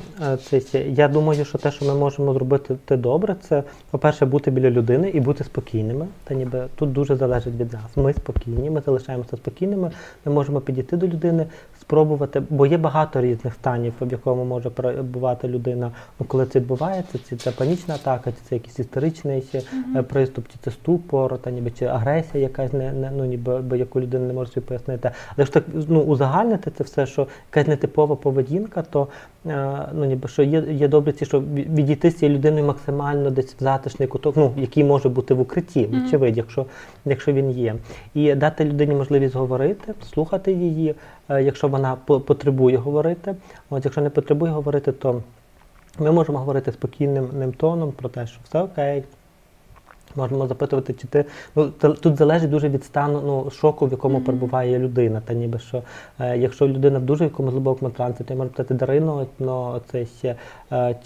[0.42, 4.50] це, це, я думаю, що те, що ми можемо зробити те добре, це, по-перше, бути
[4.50, 6.06] біля людини і бути спокійними.
[6.24, 7.96] Та ніби тут дуже залежить від нас.
[7.96, 9.90] Ми спокійні, ми залишаємося спокійними,
[10.24, 11.46] ми можемо підійти до людини,
[11.86, 15.90] спробувати, бо є багато різних станів, в якому може перебувати людина.
[16.20, 20.04] Ну, коли це відбувається, чи це панічна атака, чи це якийсь історичний ще Мгм.
[20.04, 24.00] приступ, чи це ступор, та ніби чи агресія, якась не, не ну ніби бо яку
[24.00, 25.08] людина не може собі пояснити.
[25.08, 29.08] Але якщо так ну узагальнити це все, що якась нетипова поведінка, то
[29.46, 33.54] е, ну ніби що є, є добре ці, що відійти з цією людиною максимально десь
[33.54, 36.66] в затишний куток, ну який може бути в укритті, очевидь, якщо,
[37.04, 37.74] якщо він є,
[38.14, 40.94] і дати людині можливість говорити, слухати її, е,
[41.28, 43.34] якщо вона потребує говорити.
[43.70, 45.22] От якщо не потребує говорити, то
[45.98, 49.04] ми можемо говорити спокійним ним тоном про те, що все окей.
[50.16, 51.24] Можемо запитувати, чи ти
[51.56, 51.68] ну
[52.02, 54.24] тут залежить дуже від стану ну шоку, в якому Мгм.
[54.24, 55.22] перебуває людина.
[55.24, 55.82] Та ніби що
[56.20, 60.06] е, якщо людина в дуже якомусь глибокому трансі, то я можу питати Дарину, ну це
[60.06, 60.36] ще е,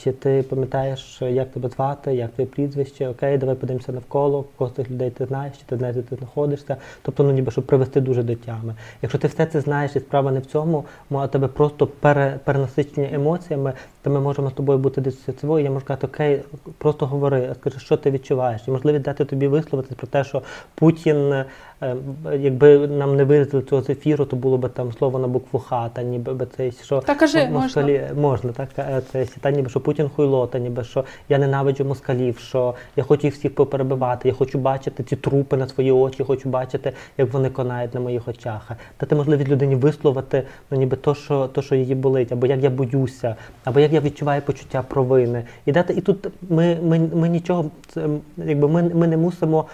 [0.02, 3.08] чи ти пам'ятаєш, як тебе звати, як твоє прізвище?
[3.08, 6.16] Окей, давай подивимося навколо, кого з цих людей ти знаєш, чи ти знаєш, де ти
[6.16, 6.76] знаходишся.
[7.02, 8.74] Тобто, ну ніби щоб привести дуже до тями.
[9.02, 13.08] Якщо ти все це знаєш і справа не в цьому, а тебе просто пере, перенасичення
[13.12, 16.42] емоціями, то ми можемо з тобою бути десь цього, я можу сказати, окей,
[16.78, 18.62] просто говори, скажи, що ти відчуваєш.
[18.68, 20.42] І можливість дати тобі висловитись про те, що
[20.74, 21.44] Путін, е,
[22.38, 25.88] якби нам не вирізали цього з ефіру, то було б там слово на букву Х,
[25.88, 29.80] та ніби би це що Та кажи, москалі, можна, так е, це та ніби що
[29.80, 34.34] Путін хуйло, та ніби що я ненавиджу москалів, що я хочу їх всіх поперебивати, я
[34.34, 38.70] хочу бачити ці трупи на свої очі, хочу бачити, як вони конають на моїх очах.
[39.00, 42.70] Дати можливість людині висловити ну ніби то, що то, що її болить, або як я
[42.70, 45.44] боюся, або як я відчуваю почуття провини.
[45.66, 49.66] І дати, і тут ми, ми, ми нічого, це, якби ми, ми не мусимо.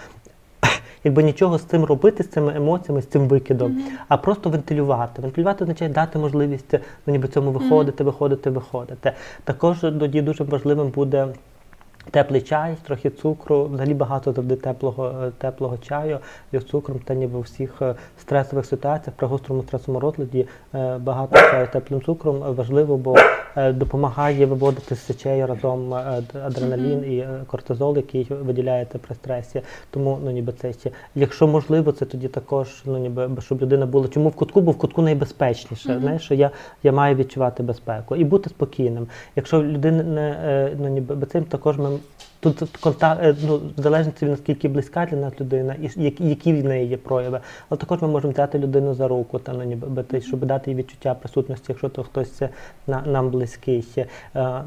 [1.05, 3.83] Якби нічого з цим робити, з цими емоціями, з цим викидом, Мгм.
[4.07, 5.21] а просто вентилювати.
[5.21, 6.73] Вентилювати означає дати можливість
[7.05, 9.11] ну, ніби цьому виходити, виходити, виходити.
[9.43, 11.27] Також тоді дуже важливим буде.
[12.11, 16.19] Теплий чай, трохи цукру, взагалі багато завжди теплого, е, теплого чаю
[16.53, 21.35] з цукром, та ніби у всіх е, стресових ситуаціях, при гострому стресовому розладі е, багато
[21.35, 23.15] чаю теплим цукром важливо, бо
[23.71, 25.93] допомагає виводити з сечею разом
[26.45, 29.61] адреналін і кортизол, який виділяється при стресі.
[29.89, 34.07] Тому ну ніби це ще, якщо можливо, це тоді також ну ніби щоб людина була.
[34.07, 34.61] Чому в кутку?
[34.61, 35.91] Бо в кутку найбезпечніше.
[35.91, 36.01] Мгм.
[36.01, 36.51] Знаєш, що я,
[36.83, 39.07] я маю відчувати безпеку і бути спокійним.
[39.35, 42.34] Якщо людина не ну ніби цим також ми Tchau.
[42.51, 46.65] Тут контакт ну в залежності від наскільки близька для нас людина, і які, які в
[46.65, 47.39] неї є прояви.
[47.69, 51.13] Але також ми можемо взяти людину за руку, та ну ніби щоб дати їй відчуття
[51.13, 52.49] присутності, якщо то хтось це
[52.87, 53.85] на нам близький.
[53.97, 54.07] Е,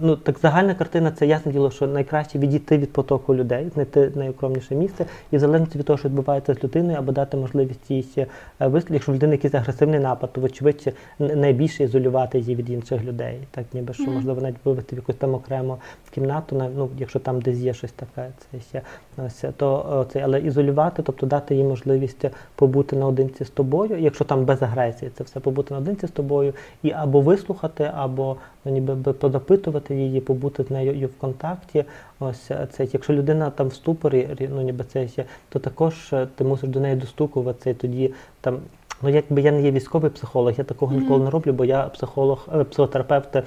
[0.00, 4.74] ну так загальна картина це ясне діло, що найкраще відійти від потоку людей, знайти найукромніше
[4.74, 8.26] місце, і в залежності від того, що відбувається з людиною, або дати можливість їй е,
[8.66, 8.92] вислів.
[8.92, 13.38] Якщо в людини якийсь агресивний напад, то вочевидь найбільше ізолювати її від інших людей.
[13.50, 15.78] Так ніби що можливо навіть вивести в якусь там окрему
[16.18, 18.82] кімнату, на- ну якщо там десь є щось таке, це ще
[19.26, 24.24] ось то е, це, але ізолювати, тобто дати їй можливість побути наодинці з тобою, якщо
[24.24, 28.94] там без агресії, це все побути наодинці з тобою, і або вислухати, або ну, ніби
[28.94, 31.84] би позапитувати її, побути з нею в контакті.
[32.20, 36.28] Ось е, це якщо людина там в ступорі, ну ніби це ще, то також е,
[36.34, 38.58] ти мусиш до неї достукуватися, і тоді там.
[39.02, 42.48] Ну, якби я не є військовий психолог, я такого ніколи не роблю, бо я психолог,
[42.54, 43.42] е, психотерапевт е,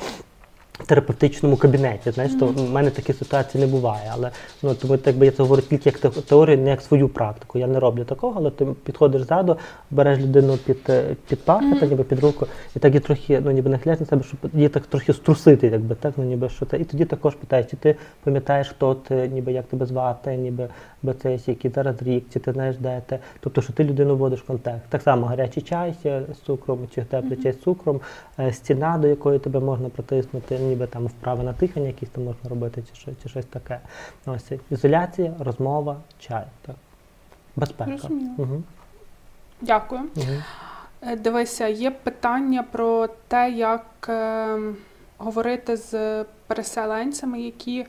[0.85, 2.11] терапевтичному кабінеті.
[2.11, 4.11] Знаєш, то в мене такі ситуації не буває.
[4.13, 4.29] Але
[4.63, 7.59] ну тому якби я це говорю тільки як те- теорію, не як свою практику.
[7.59, 9.57] Я не роблю такого, але ти підходиш ззаду,
[9.91, 11.79] береш людину під, е, під пахи, Мгм.
[11.79, 14.69] та ніби під руку, і так і трохи, ну ніби нахиляєш на себе, щоб її
[14.69, 16.77] так трохи струсити, якби так, ну ніби що це.
[16.77, 20.67] І тоді також питаєш, чи ти пам'ятаєш, хто ти, ніби як тебе звати, ніби
[21.03, 23.19] бо це який зараз рік, чи ти знаєш, де ти.
[23.39, 24.81] Тобто, що ти людину вводиш в контекст.
[24.89, 27.99] Так само гарячий чай з цукром, чи теплий чай з цукром,
[28.39, 32.49] е, стіна, до якої тебе можна притиснути, ніби там вправи на дихання якісь там можна
[32.49, 33.79] робити, чи, що, чи щось таке.
[34.25, 36.43] Ось ізоляція, розмова, чай.
[36.61, 36.75] Так.
[37.55, 38.07] Безпека.
[38.37, 38.63] Угу.
[39.61, 40.01] Дякую.
[40.15, 41.15] Угу.
[41.17, 44.59] Дивися, є питання про те, як е,
[45.17, 47.85] говорити з переселенцями, які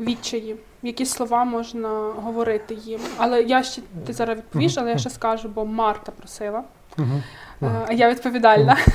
[0.00, 3.00] відчаї, які слова можна говорити їм.
[3.16, 6.64] Але я ще ти зараз відповіш, але я ще скажу, бо Марта просила.
[6.98, 7.22] Угу.
[7.62, 8.76] Е, А я відповідальна.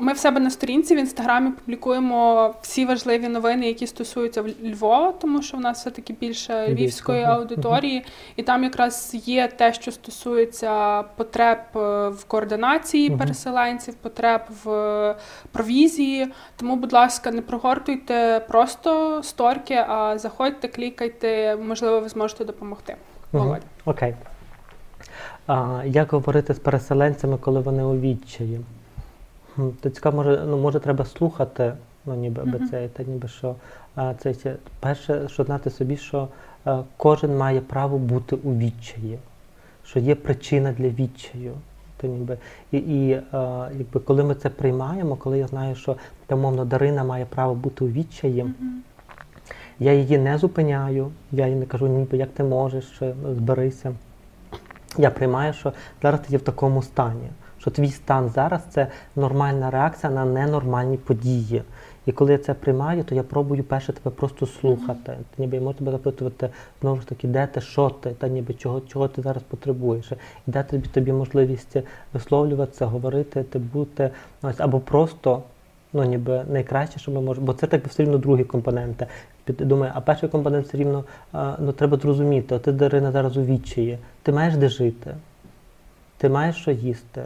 [0.00, 5.12] Ми в себе на сторінці в інстаграмі публікуємо всі важливі новини, які стосуються в- Львова,
[5.12, 8.04] тому що в нас все таки більше львівської аудиторії,
[8.36, 15.16] і там якраз є те, що стосується потреб е, в координації переселенців, потреб в е,
[15.52, 16.28] провізії.
[16.56, 21.56] Тому, будь ласка, не прогортуйте просто сторки, а заходьте, клікайте.
[21.56, 22.96] Можливо, ви зможете допомогти.
[23.32, 23.60] Володя.
[23.84, 24.14] Окей.
[25.46, 28.60] А, як говорити з переселенцями, коли вони у відчаї?
[29.80, 31.72] То цікаво, може, ну, може треба слухати,
[32.06, 33.54] ну ніби аби це, та ніби що.
[33.94, 36.28] А, це, це, перше, що знати собі, що
[36.66, 39.18] е, кожен має право бути у відчаї,
[39.84, 41.52] що є причина для відчаю.
[41.96, 42.38] То ніби,
[42.72, 43.22] і, і е,
[43.78, 47.84] якби, коли ми це приймаємо, коли я знаю, що та, мовно Дарина має право бути
[47.84, 48.46] у відчаї,
[49.78, 53.92] я її не зупиняю, я їй не кажу, ніби як ти можеш, е, зберися.
[54.98, 55.72] Я приймаю, що
[56.02, 58.86] зараз ти є в такому стані, що твій стан зараз це
[59.16, 61.62] нормальна реакція на ненормальні події.
[62.06, 65.16] І коли я це приймаю, то я пробую перше тебе просто слухати.
[65.38, 68.80] Ніби я можу тебе запитувати знову ж таки, де ти, що ти, та ніби чого,
[68.80, 70.12] чого ти зараз потребуєш,
[70.46, 71.76] і дати тобі, тобі можливість
[72.12, 74.10] висловлюватися, говорити, ти бути
[74.42, 75.42] ось або просто.
[75.94, 79.06] Ну, ніби найкраще, що ми можемо, бо це так все рівно другі компоненти.
[79.48, 81.04] Думаю, а перший компонент все рівно
[81.58, 83.98] ну, треба зрозуміти, а ти Дарина зараз у відчаї.
[84.22, 85.14] Ти маєш де жити,
[86.18, 87.22] ти маєш що їсти,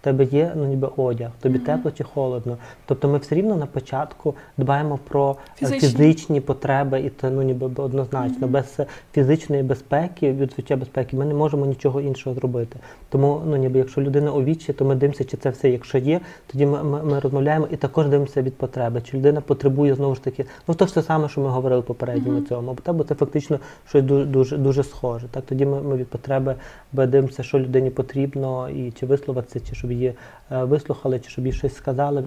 [0.00, 2.56] в тебе є ну, ніби одяг, тобі тепло чи холодно.
[2.86, 5.88] Тобто ми все рівно на початку дбаємо про е, Фізичні.
[5.88, 8.46] фізичні потреби, і це ну, ніби однозначно.
[8.46, 12.78] Без е, фізичної безпеки, відчуття безпеки, ми не можемо нічого іншого зробити.
[13.08, 16.20] Тому, ну ніби якщо людина у вічі, то ми дивимося, чи це все, якщо є,
[16.46, 19.02] тоді ми, ми, ми розмовляємо і також дивимося від потреби.
[19.10, 22.46] Чи людина потребує знову ж таки, ну то те саме, що ми говорили попередньо на
[22.46, 25.26] цьому, бо бо це фактично щось дуже дуже, дуже схоже.
[25.30, 26.54] Так тоді ми, ми від потреби
[26.92, 30.14] би дивимося, що людині потрібно, і чи висловитися, чи щоб її
[30.52, 32.24] е, вислухали, чи щоб їй щось сказали.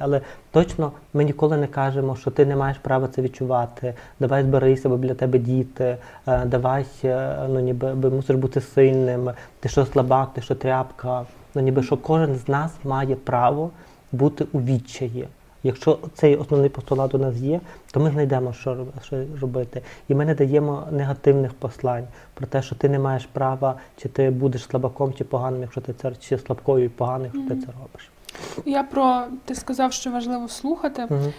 [0.00, 3.94] Але точно ми ніколи не кажемо, що ти не маєш права це відчувати.
[4.20, 5.96] Давай зберися, бо біля тебе діти,
[6.26, 9.30] е, давай е, ну ніби мусиш бути сильним.
[9.60, 11.26] Ти що слабак, ти що тряпка.
[11.54, 13.70] Ну ніби що кожен з нас має право
[14.12, 15.28] бути у відчаї.
[15.66, 17.60] Якщо цей основний постулат у нас є,
[17.92, 18.86] то ми знайдемо, що,
[19.40, 19.82] робити.
[20.08, 22.04] І ми не даємо негативних послань
[22.34, 25.92] про те, що ти не маєш права, чи ти будеш слабаком, чи поганим, якщо ти
[25.92, 28.10] це чи слабкою і поганим, якщо ти це робиш.
[28.64, 31.06] Я про ти сказав, що важливо слухати.
[31.10, 31.32] Мгм.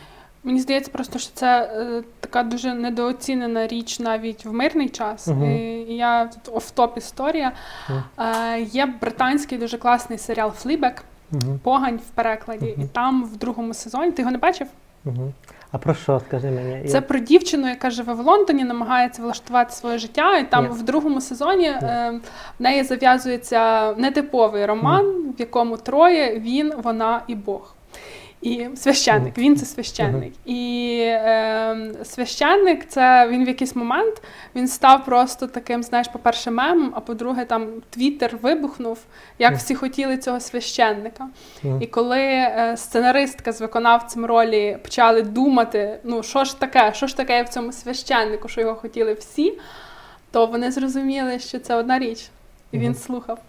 [0.44, 5.28] Мені здається, просто що це е, така дуже недооцінена річ навіть в мирний час.
[5.28, 5.44] Мгм.
[5.44, 5.58] І,
[5.90, 7.52] і я тут офтоп історія.
[7.90, 8.04] Мгм.
[8.20, 11.60] Е, є британський дуже класний серіал Флібек, Мгм.
[11.64, 12.66] Погань в перекладі.
[12.66, 14.68] І там в другому сезоні ти його не бачив?
[15.06, 15.34] Угу.
[15.72, 16.88] А про що скажи мені?
[16.88, 20.70] Це про дівчину, яка живе в Лондоні, намагається влаштувати своє життя, і там Ні.
[20.70, 22.20] в другому сезоні е,
[22.60, 25.06] в неї зав'язується нетиповий роман,
[25.38, 27.74] в якому троє він, вона і Бог.
[28.42, 30.34] І священник, він це священник.
[30.46, 34.22] І е, священник, це він в якийсь момент
[34.56, 39.00] він став просто таким, знаєш, по-перше, мемом, а по-друге, там Твіттер вибухнув,
[39.40, 41.28] як всі хотіли цього священника.
[41.80, 47.18] І коли е, сценаристка з виконавцем ролі почали думати, ну що ж таке, що ж
[47.18, 49.54] таке в цьому священнику, що його хотіли всі,
[50.32, 52.30] то вони зрозуміли, що це одна річ,
[52.72, 53.40] і він слухав.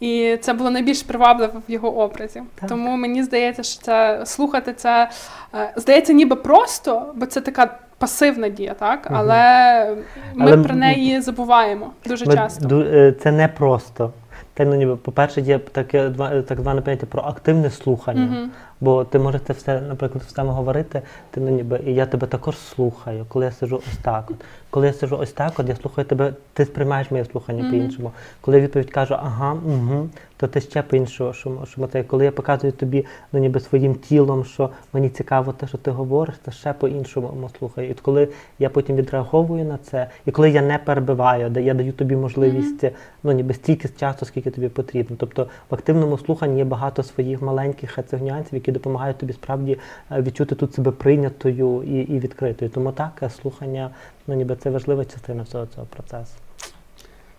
[0.00, 2.42] І це було найбільш привабливо в його образі.
[2.60, 2.68] Так.
[2.68, 5.10] Тому мені здається, що це слухати це
[5.54, 9.06] е, здається, ніби просто, бо це така пасивна дія, так?
[9.06, 9.16] угу.
[9.18, 9.96] Але
[10.34, 12.80] ми Але про неї забуваємо дуже Ми часто.
[12.80, 14.12] е, Це не просто.
[14.54, 16.10] Та, ну, ніби, по-перше, є таке
[16.48, 18.26] так зване поняття про активне слухання.
[18.26, 18.50] Мгм.
[18.84, 22.58] Бо ти можеш це все, наприклад, саме говорити, ти ну ніби і я тебе також
[22.58, 24.30] слухаю, коли я сижу ось так.
[24.30, 24.36] От.
[24.70, 27.70] Коли я сижу ось так, от я слухаю тебе, ти сприймаєш моє слухання Мгм.
[27.70, 28.12] по-іншому.
[28.40, 31.32] Коли я відповідь кажу ага, угу, то ти ще по-іншому.
[31.32, 32.02] Що, що це.
[32.02, 36.34] Коли я показую тобі ну, ніби своїм тілом, що мені цікаво те, що ти говориш,
[36.44, 37.90] то ще по-іншому слухаю.
[37.90, 38.28] І коли
[38.58, 42.84] я потім відреаговую на це, і коли я не перебиваю, де я даю тобі можливість
[43.22, 45.16] ну ніби стільки часу, скільки тобі потрібно.
[45.20, 49.78] Тобто в активному слуханні є багато своїх маленьких нюансів, які допомагають тобі справді
[50.12, 52.70] е, відчути тут себе прийнятою і, і відкритою.
[52.70, 53.90] Тому так, е, слухання,
[54.26, 56.32] ну ніби це важлива частина всього цього процесу.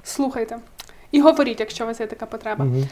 [0.04, 0.58] Слухайте.
[1.12, 2.66] І говоріть, якщо у вас є така потреба.
[2.66, 2.88] Мгм.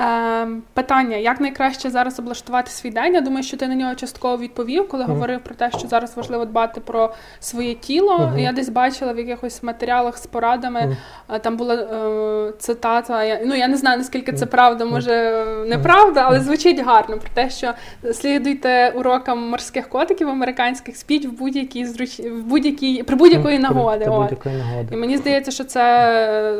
[0.00, 3.14] Ем, питання: як найкраще зараз облаштувати свій день?
[3.14, 5.12] Я думаю, що ти на нього частково відповів, коли Мгм.
[5.12, 8.18] говорив про те, що зараз важливо дбати про своє тіло.
[8.18, 8.38] Мгм.
[8.38, 10.96] Я десь бачила в якихось матеріалах з порадами.
[11.26, 13.24] А, Там була е, цитата.
[13.24, 17.50] Я, ну я не знаю наскільки це правда, може неправда, але звучить гарно про те,
[17.50, 17.72] що
[18.12, 22.20] слідуйте урокам морських котиків американських, спіть в будь-якій зруч...
[22.20, 24.04] в будь-якій при будь-якої нагоди.
[24.04, 24.22] При от.
[24.22, 24.94] будь-якої нагоди.
[24.94, 25.82] І мені здається, що це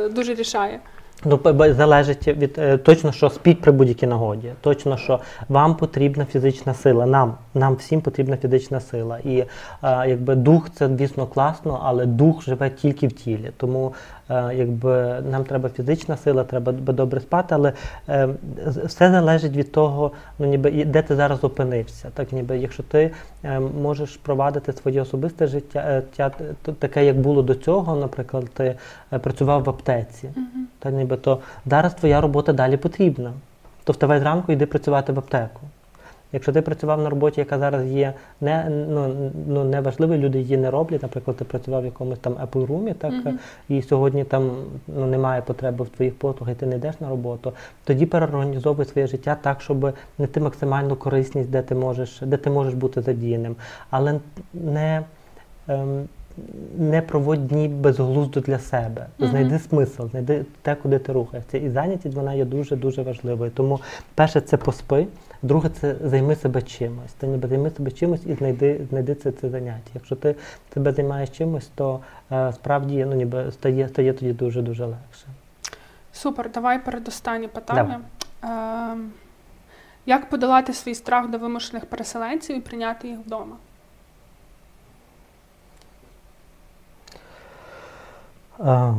[0.06, 0.80] е, дуже рішає.
[1.24, 4.52] Ну, залежить від е, точно, що спіть при будь-якій нагоді.
[4.60, 7.06] Точно, що вам потрібна фізична сила.
[7.06, 9.18] Нам, нам всім потрібна фізична сила.
[9.24, 9.46] І е,
[9.82, 13.50] якби дух це, звісно, класно, але дух живе тільки в тілі.
[13.56, 13.94] Тому
[14.30, 17.72] якби нам треба фізична сила, треба добре спати, але
[18.08, 18.28] е,
[18.84, 22.10] все залежить від того, ну ніби де ти зараз опинився.
[22.14, 23.10] Так, ніби якщо ти
[23.44, 28.74] е, можеш провадити своє особисте життя, е, тя- таке, як було до цього, наприклад, ти
[29.12, 30.28] е, працював в аптеці.
[30.78, 33.32] Та ніби то зараз твоя робота далі потрібна.
[33.84, 35.60] то вставай зранку йди працювати в аптеку.
[36.32, 40.56] Якщо ти працював на роботі, яка зараз є не ну, ну не важливою, люди її
[40.56, 41.02] не роблять.
[41.02, 43.38] Наприклад, ти працював в якомусь там Apple Room, так Мгм.
[43.68, 44.50] і сьогодні там
[44.88, 47.52] ну немає потреби в твоїх послугах, і ти не йдеш на роботу.
[47.84, 52.74] Тоді переорганізовуй своє життя так, щоб знайти максимальну корисність, де ти можеш, де ти можеш
[52.74, 53.56] бути задіяним,
[53.90, 54.20] але
[54.54, 55.02] не.
[55.68, 56.08] Ем,
[56.78, 59.06] не проводь дні безглуздо для себе.
[59.18, 59.30] Мгм.
[59.30, 61.58] Знайди смисл, знайди те, куди ти рухаєшся.
[61.58, 63.50] І зайнятість вона є дуже дуже важливою.
[63.50, 63.80] Тому
[64.14, 65.06] перше це поспи,
[65.42, 67.12] друге це займи себе чимось.
[67.12, 69.90] Ти ніби займи себе чимось і знайди, знайди це, це заняття.
[69.94, 70.34] Якщо ти
[70.74, 72.00] себе займаєш чимось, то
[72.32, 75.26] е, справді ну, ніби стає, стає тоді дуже дуже легше.
[76.12, 78.00] Супер, давай передостаннє питання.
[78.42, 79.10] Ем,
[80.06, 83.56] як подолати свій страх до вимушених переселенців і прийняти їх вдома?
[88.60, 88.94] Е,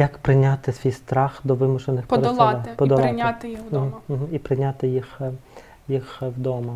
[0.00, 3.86] як прийняти свій страх до вимушених Подолати, переселен- і прийняти їх вдома.
[4.08, 5.30] Мгм, мгм, І прийняти їх, е,
[5.88, 6.74] їх е, вдома.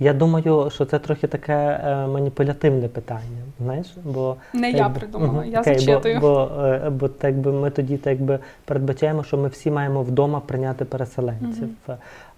[0.00, 5.44] Я думаю, що це трохи таке е, маніпулятивне питання, знаєш, бо Не я придумала, Мгм,
[5.52, 6.20] я окей, бо- зачитую.
[6.20, 10.40] Бо, е, бо так би ми тоді так би передбачаємо, що ми всі маємо вдома
[10.40, 11.68] прийняти переселенців.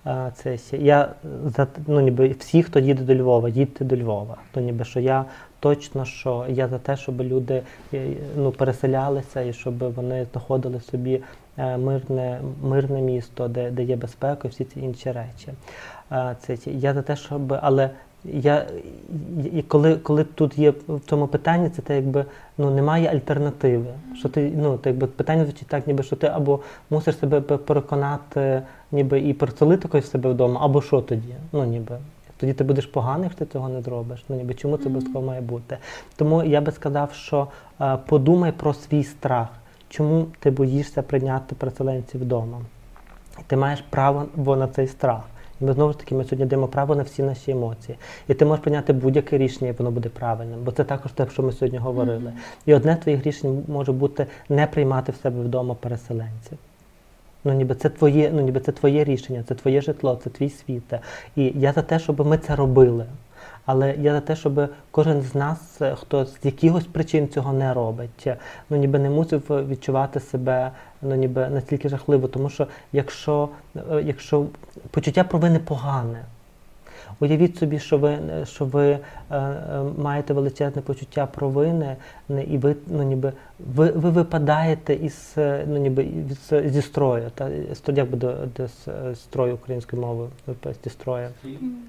[0.07, 1.09] Е, Це я
[1.87, 4.37] ну ніби всі, хто їде до Львова, їдьте до Львова.
[4.53, 5.25] То ніби що я
[5.61, 7.63] точно що я за те, щоб люди
[7.95, 8.07] е,
[8.37, 11.23] ну переселялися і щоб вони знаходили собі
[11.59, 15.49] е, мирне, мирне місто, де, де є безпека, і всі ці інші речі.
[16.13, 17.91] Е, Це я за те, щоб але.
[18.25, 18.67] Я
[19.53, 22.25] і- коли, коли тут є в цьому питанні, це те, якби
[22.59, 23.87] ну немає альтернативи.
[24.19, 27.57] Що ти ну то якби питання звучить так, ніби що ти або мусиш себе пе-
[27.57, 31.35] переконати, ніби і переселити когось в себе вдома, або що тоді?
[31.53, 31.99] Ну ніби
[32.41, 34.25] тоді ти будеш поганий, якщо ти цього не зробиш.
[34.29, 35.79] Ну ніби чому це обов'язково має бути?
[36.17, 37.49] Тому я би сказав, що
[37.81, 39.49] е, подумай про свій страх,
[39.89, 42.59] чому ти боїшся прийняти переселенців вдома.
[43.47, 45.23] Ти маєш право на цей страх.
[45.61, 47.99] І ми знову ж таки ми сьогодні даємо право на всі наші емоції.
[48.29, 51.43] І ти можеш прийняти будь-яке рішення, і воно буде правильним, бо це також те, що
[51.43, 52.33] ми сьогодні говорили.
[52.67, 56.59] І одне з твоїх рішень може бути не приймати в себе вдома переселенців.
[57.45, 60.93] Ну, ніби це твоє, ну ніби це твоє рішення, це твоє житло, це твій світ.
[61.37, 63.07] І я за те, щоб ми це робили.
[63.67, 67.75] Але я за те, щоб кожен з нас, е, хто з якихось причин цього не
[67.75, 68.37] робить, е,
[68.71, 70.71] ну ніби не мусив відчувати себе
[71.03, 72.29] ну ніби настільки жахливо.
[72.29, 74.47] Тому що якщо, е, якщо
[74.91, 76.25] почуття провини погане,
[77.23, 78.99] Уявіть собі, що ви, е, що ви е,
[79.31, 79.59] е,
[79.99, 81.97] маєте величезне почуття провини,
[82.29, 83.33] не, і ви, ну, ніби,
[83.75, 85.33] ви, ви випадаєте із,
[85.67, 87.31] ну, ніби, із, зі строю.
[87.35, 90.29] Та, сто- як буде з- строю українською мовою?
[90.85, 91.29] Зі строю.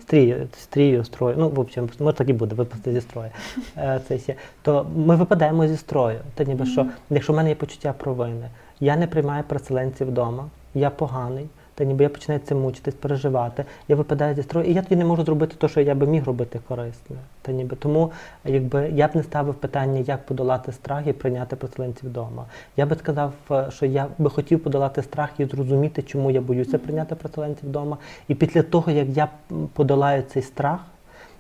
[0.02, 1.36] Стрію, стрію, строю.
[1.40, 3.30] Ну, в общем, може так і буде, випасти зі строю.
[3.78, 4.20] Е, це.
[4.62, 6.20] То ми випадаємо зі строю.
[6.36, 10.90] Та ніби що, якщо в мене є почуття провини, я не приймаю переселенців вдома, я
[10.90, 11.46] поганий.
[11.82, 15.06] Та ніби я починаю цим мучитись, переживати, я випадаю зі строю, і я тоді не
[15.06, 17.16] можу зробити те, що я би міг робити корисне.
[17.42, 18.12] Та ніби тому,
[18.46, 22.46] якби я б не ставив питання, як подолати страх і прийняти переселенців вдома.
[22.78, 26.78] Я би сказав, е, що я би хотів подолати страх і зрозуміти, чому я боюся
[26.78, 27.98] прийняти переселенців вдома.
[28.28, 29.28] І після того, як я
[29.74, 30.80] подолаю цей страх,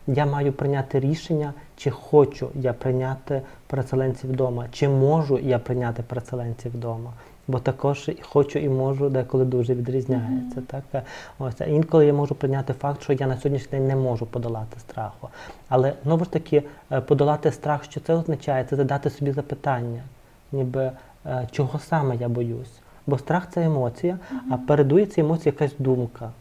[0.08, 6.72] я маю прийняти рішення, чи хочу я прийняти переселенців вдома, чи можу я прийняти переселенців
[6.72, 7.14] вдома.
[7.52, 10.62] Бо також хочу і можу деколи дуже відрізняється.
[10.68, 10.84] Так?
[10.94, 11.04] Е,
[11.40, 14.80] Ось, а інколи я можу прийняти факт, що я на сьогоднішній день не можу подолати
[14.80, 15.30] страху.
[15.70, 20.04] Але знову ж таки, е, подолати страх, що це означає, це задати собі запитання,
[20.52, 20.92] ніби
[21.26, 22.80] е, чого саме я боюсь.
[23.08, 24.20] Бо страх це емоція,
[24.52, 26.32] а передує цій емоції якась думка.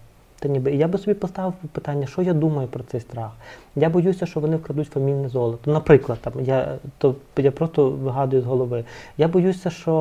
[0.43, 3.30] Та ніби я би собі поставив питання, що я думаю про цей страх.
[3.76, 5.70] Я боюся, що вони вкрадуть фамільне золото.
[5.70, 8.84] Наприклад, там я то я просто вигадую з голови.
[9.18, 9.93] Я боюся, що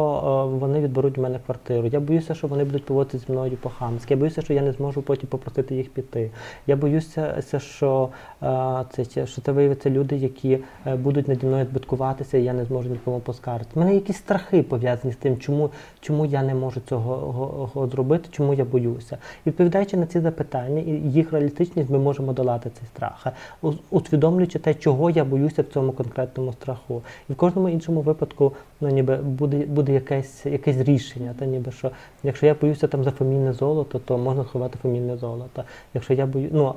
[0.54, 1.88] е, вони відберуть в мене квартиру.
[1.88, 4.14] Я боюся, що вони будуть поводитися зі мною по-хамськи.
[4.14, 6.32] Я боюся, що я не зможу потім попросити їх піти.
[6.68, 8.10] Я боюся, що
[8.44, 12.66] е, це- що це виявиться люди, які е, будуть наді мною збиткуватися, і я не
[12.66, 13.72] зможу нікому поскаржити.
[13.76, 15.70] У мене якісь страхи пов'язані з тим, чому,
[16.02, 19.18] чому я не можу цього го- го- зробити, чому я боюся.
[19.46, 23.28] І відповідаючи на ці запитання і їх реалістичність, ми можемо долати цей страх,
[23.64, 27.02] Е, усвідомлюючи те, чого я боюся в цьому конкретному страху.
[27.30, 31.36] І в кожному іншому випадку ну, ніби буде, буде якесь, якесь рішення.
[31.40, 31.92] Та ніби що,
[32.24, 35.64] якщо я боюся там за фамільне золото, то можна сховати фамільне золото.
[35.94, 36.74] Якщо я бою, ну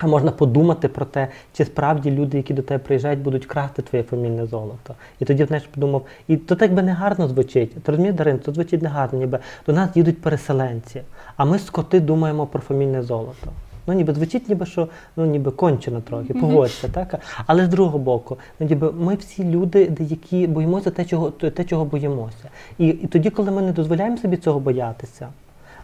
[0.00, 4.04] а можна подумати про те, чи справді люди, які до тебе приїжджають, будуть красти твоє
[4.04, 4.94] фамільне золото.
[5.20, 7.74] І тоді знаєш, подумав, і то так би не гарно звучить.
[7.82, 11.02] Ти розумієш, Дарин, то звучить не гарно, ніби до нас їдуть переселенці,
[11.40, 13.48] а ми скоти думаємо про фамільне золото.
[13.86, 17.20] Ну, ніби звучить, ніби що ну ніби кончено трохи, погодься, так?
[17.46, 21.84] Але з другого боку, ну ніби ми всі люди, які боїмося те, чого те, чого
[21.84, 22.48] боїмося.
[22.78, 25.28] І, і тоді, коли ми не дозволяємо собі цього боятися,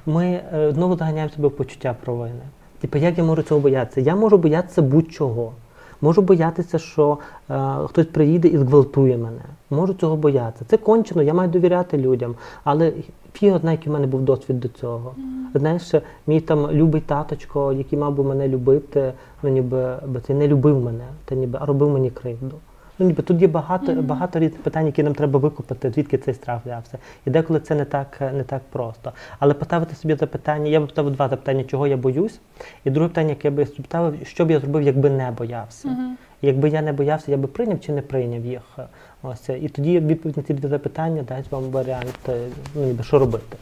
[0.07, 2.43] ми е, знову заганяємо себе в почуття провини.
[2.81, 4.01] Типу, як я можу цього боятися?
[4.01, 5.53] Я можу боятися будь-чого.
[6.01, 7.19] Можу боятися, що
[7.51, 9.43] е, хтось приїде і зґвалтує мене.
[9.71, 10.65] Можу цього боятися.
[10.69, 12.35] Це кончено, я маю довіряти людям.
[12.65, 12.93] Але
[13.33, 15.15] фі одна, який в мене був досвід до цього.
[15.55, 15.95] Знаєш,
[16.27, 20.81] мій там любий таточко, який мав би мене любити, ну ніби би це не любив
[20.81, 22.57] мене, та ніби а робив мені кривду.
[22.99, 26.61] Ну, ніби тут є багато, багато різних питань, які нам треба викупити, звідки цей страх
[26.65, 26.99] взявся.
[27.27, 29.13] І деколи це не так, не так просто.
[29.39, 32.41] Але поставити собі запитання, я б поставив два запитання, чого я боюсь,
[32.85, 35.89] і друге питання, яке я би собі ставив, що б я зробив, якби не боявся.
[35.89, 36.17] Мгм.
[36.43, 38.79] Якби я не боявся, я би прийняв чи не прийняв їх.
[39.23, 43.19] Ось і тоді відповідь на ці два запитання дасть вам варіант, е, ну ніби що
[43.19, 43.57] робити.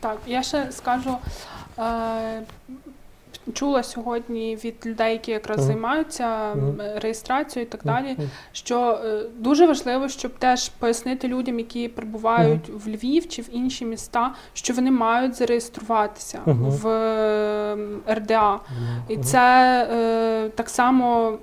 [0.00, 1.16] Так, я ще скажу.
[1.78, 1.82] Е,
[3.52, 6.56] Чула сьогодні від людей, які якраз займаються
[6.96, 8.16] реєстрацією і так далі,
[8.52, 13.84] що е, дуже важливо, щоб теж пояснити людям, які прибувають в Львів чи в інші
[13.84, 17.76] міста, що вони мають зареєструватися в е,
[18.08, 18.60] РДА.
[19.08, 21.38] І це е, так само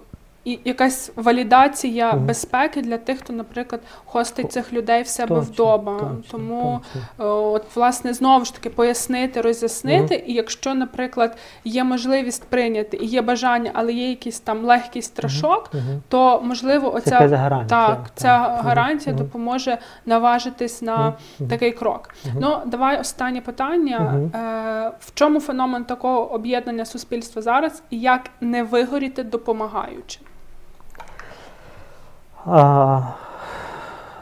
[0.47, 2.25] і якась валідація Мгм.
[2.25, 5.99] безпеки для тих, хто, наприклад, хостить цих людей в себе Точно, вдома.
[5.99, 7.07] точно, Тому точно.
[7.19, 7.23] Е,
[7.57, 13.21] От, власне, знову ж таки пояснити, роз'яснити, і якщо, наприклад, є можливість прийняти і є
[13.21, 16.01] бажання, але є якийсь там легкий страшок, Мгм.
[16.07, 17.87] то можливо, оця якась гарантія.
[17.87, 18.65] так, ця Мгм.
[18.67, 21.13] гарантія допоможе наважитись на
[21.49, 22.09] такий крок.
[22.41, 24.13] Ну, давай останнє питання.
[24.35, 30.19] Е, в чому феномен такого об'єднання суспільства зараз, і як не вигоріти допомагаючи?
[32.49, 33.01] А,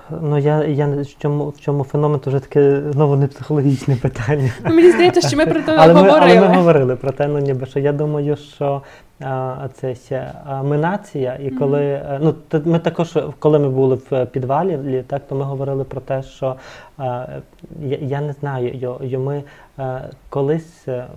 [0.09, 4.51] ну я, я в чому, в чому феномен, то вже таке знову не психологічне питання.
[4.65, 5.61] Ну, мені здається, що ми про
[5.93, 6.37] ми, говорили.
[6.37, 8.81] але ми говорили про те, ну ніби що я думаю, що
[9.21, 13.99] а, це ще а, ми нація, і коли е, ну ми також, коли ми були
[14.09, 16.55] в підвалі, лі- так то ми говорили про те, що
[16.97, 17.25] а,
[17.81, 19.43] я, я не знаю, йо, йо ми
[20.29, 21.07] колись, е,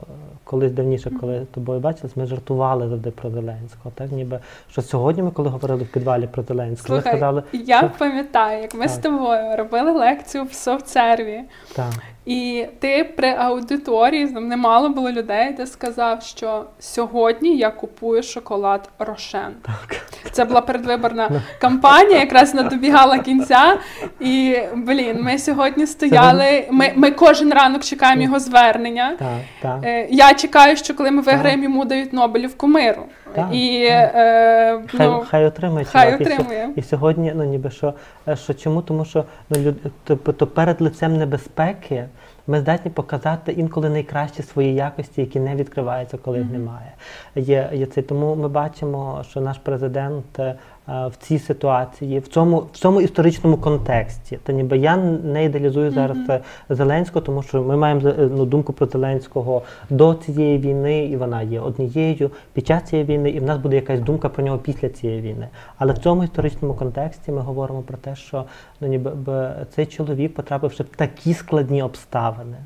[0.45, 3.93] колись давніше, коли тобою бачились, ми жартували завжди про Зеленського.
[3.95, 4.41] Так ніби
[4.71, 8.75] що сьогодні ми, коли говорили в підвалі про Зеленського, ми сказали, я що- пам'ятаю, як
[8.75, 11.41] ми з тобою робили лекцію в совцерві.
[11.77, 11.93] так.
[12.29, 18.89] І ти при аудиторії там немало було людей, де сказав, що сьогодні я купую шоколад
[18.99, 19.55] Рошен.
[19.63, 19.97] Так.
[20.33, 21.31] Це була передвиборна
[21.61, 23.79] кампанія, якраз добігала кінця.
[24.21, 26.67] І блін, ми сьогодні стояли.
[26.71, 29.17] Ми, ми кожен ранок чекаємо його звернення.
[29.19, 29.29] Так,
[29.63, 29.79] так.
[29.85, 33.03] Е, Я чекаю, що коли ми виграємо, йому дають Нобелівку миру.
[33.35, 34.13] Так, І так.
[34.15, 36.69] е, Хай, ну, хай отримає хай чувак, і отримує.
[36.77, 37.95] І сьогодні, ну ніби що,
[38.29, 38.83] е, що чому?
[38.83, 42.05] Тому що ну, люд, тобто, то перед лицем небезпеки
[42.47, 46.57] ми здатні показати інколи найкращі свої якості, які не відкриваються, коли їх Мгм.
[46.59, 46.93] немає.
[47.35, 48.03] Є, є це.
[48.03, 50.55] Тому ми бачимо, що наш президент е,
[50.89, 56.19] в цій ситуації, в цьому, в цьому історичному контексті, то ніби я не ідеалізую зараз
[56.29, 61.17] е, Зеленського, тому що ми маємо е, ну, думку про Зеленського до цієї війни, і
[61.17, 64.59] вона є однією під час цієї війни, і в нас буде якась думка про нього
[64.59, 65.49] після цієї війни.
[65.79, 68.45] Але в цьому історичному контексті ми говоримо про те, що
[68.81, 72.57] ну, ніби б цей чоловік, потрапивши в такі складні обставини.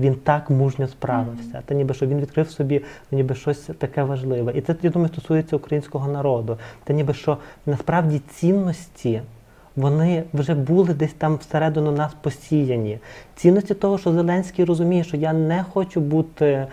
[0.00, 1.62] Він так мужньо справився.
[1.66, 4.52] Та ніби що він відкрив собі ніби щось таке важливе.
[4.56, 6.58] І це я думаю стосується українського народу.
[6.84, 9.20] Та ніби що насправді цінності
[9.76, 12.98] вони вже були десь там всередину нас посіяні.
[13.34, 16.68] Цінності того, що Зеленський розуміє, що я не хочу бути е,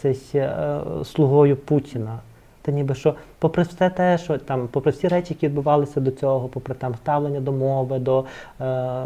[0.00, 2.18] цей, е, слугою Путіна.
[2.62, 6.48] Та ніби що, попри все те, що там, попри всі речі, які відбувалися до цього,
[6.48, 8.24] попри там ставлення до мови, до
[8.60, 9.04] е,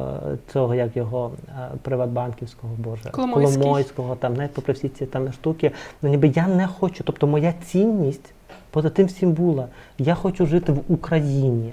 [0.53, 3.63] цього, як його е, приватбанківського, боже, Коломойський.
[3.63, 5.71] Коломойського, там, навіть попри всі ці там штуки,
[6.03, 7.05] ну ніби я не хочу.
[7.05, 8.33] Тобто моя цінність
[8.71, 9.69] поза тим всім була.
[9.99, 11.73] Я хочу жити в Україні.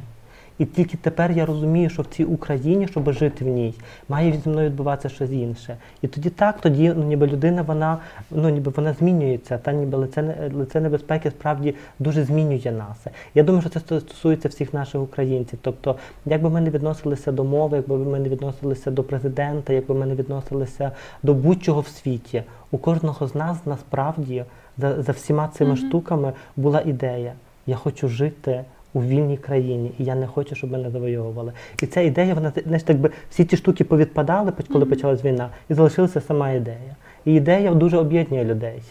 [0.59, 3.73] І тільки тепер я розумію, що в цій Україні, щоб жити в ній,
[4.09, 5.77] має зі мною відбуватися щось інше.
[6.01, 7.97] І тоді так, тоді ну, ніби людина, вона
[8.31, 13.05] ну ніби вона змінюється, та ніби лице, лице небезпеки справді дуже змінює нас.
[13.35, 15.59] Я думаю, що це стосується всіх наших українців.
[15.61, 15.95] Тобто,
[16.25, 20.05] як би ми не відносилися до мови, якби ми не відносилися до президента, якби ми
[20.05, 20.91] не відносилися
[21.23, 24.45] до будь-чого в світі, у кожного з нас насправді
[24.77, 25.77] за, за всіма цими Мгм.
[25.77, 27.33] штуками була ідея.
[27.67, 28.63] Я хочу жити
[28.93, 31.51] у вільній країні, і я не хочу, щоб мене завойовували.
[31.81, 34.89] І ця ідея, вона знаєш, так би всі ті штуки повідпадали, коли Мгм.
[34.89, 36.95] почалась війна, і залишилася сама ідея.
[37.25, 38.81] І ідея дуже об'єднує людей.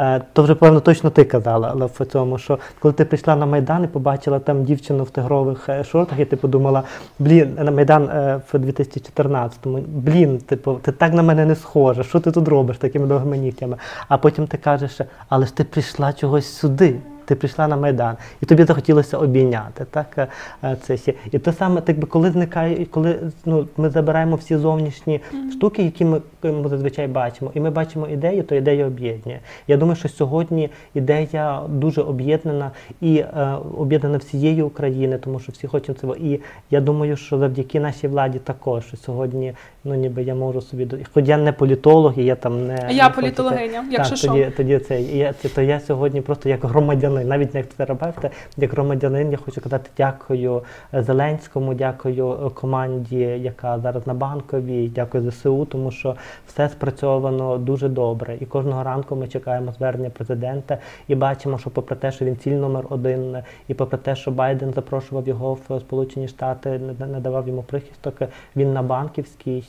[0.00, 3.46] Е, То вже, певно, точно ти казала, але в цьому, що коли ти прийшла на
[3.46, 6.82] Майдан і побачила там дівчину в тигрових е, шортах, і ти подумала,
[7.18, 12.20] блін, на Майдан е, в 2014-му, блін, типу, ти так на мене не схожа, що
[12.20, 13.76] ти тут робиш такими довгими нігтями?
[14.08, 16.96] А потім ти кажеш, але ж ти прийшла чогось сюди.
[17.28, 19.86] Ти прийшла на Майдан, і тобі захотілося обійняти.
[19.90, 20.06] Так?
[20.18, 20.26] е,
[20.64, 21.14] е, Це ще.
[21.32, 25.20] І те саме, так би, коли зникає, коли ну, ми забираємо всі зовнішні
[25.52, 29.40] штуки, які ми, ми зазвичай бачимо, і ми бачимо ідею, то ідея об'єднує.
[29.68, 35.66] Я думаю, що сьогодні ідея дуже об'єднана і е, об'єднана всією України, тому що всі
[35.66, 36.16] хочуть цього.
[36.16, 36.40] І
[36.70, 39.52] я думаю, що завдяки нашій владі також що сьогодні,
[39.84, 43.02] ну ніби я можу собі хоч я не політолог, і я там не я не
[43.02, 44.28] хочу політологиня, якщо так, що.
[44.28, 48.24] тоді, тоді це я, це- то я сьогодні просто як громадянин, навіть не як терапевт,
[48.56, 50.62] як громадянин, я хочу казати дякую
[50.94, 56.16] е, Зеленському, дякую е, команді, яка зараз на банковій, дякую ЗСУ, тому що
[56.46, 58.36] все спрацьовано дуже добре.
[58.40, 60.78] І кожного ранку ми чекаємо звернення президента
[61.08, 63.36] і бачимо, що попри те, що він ціль номер один,
[63.68, 68.22] і попри те, що Байден запрошував його в Сполучені Штати, не, не давав йому прихисток,
[68.56, 69.64] він на банківській,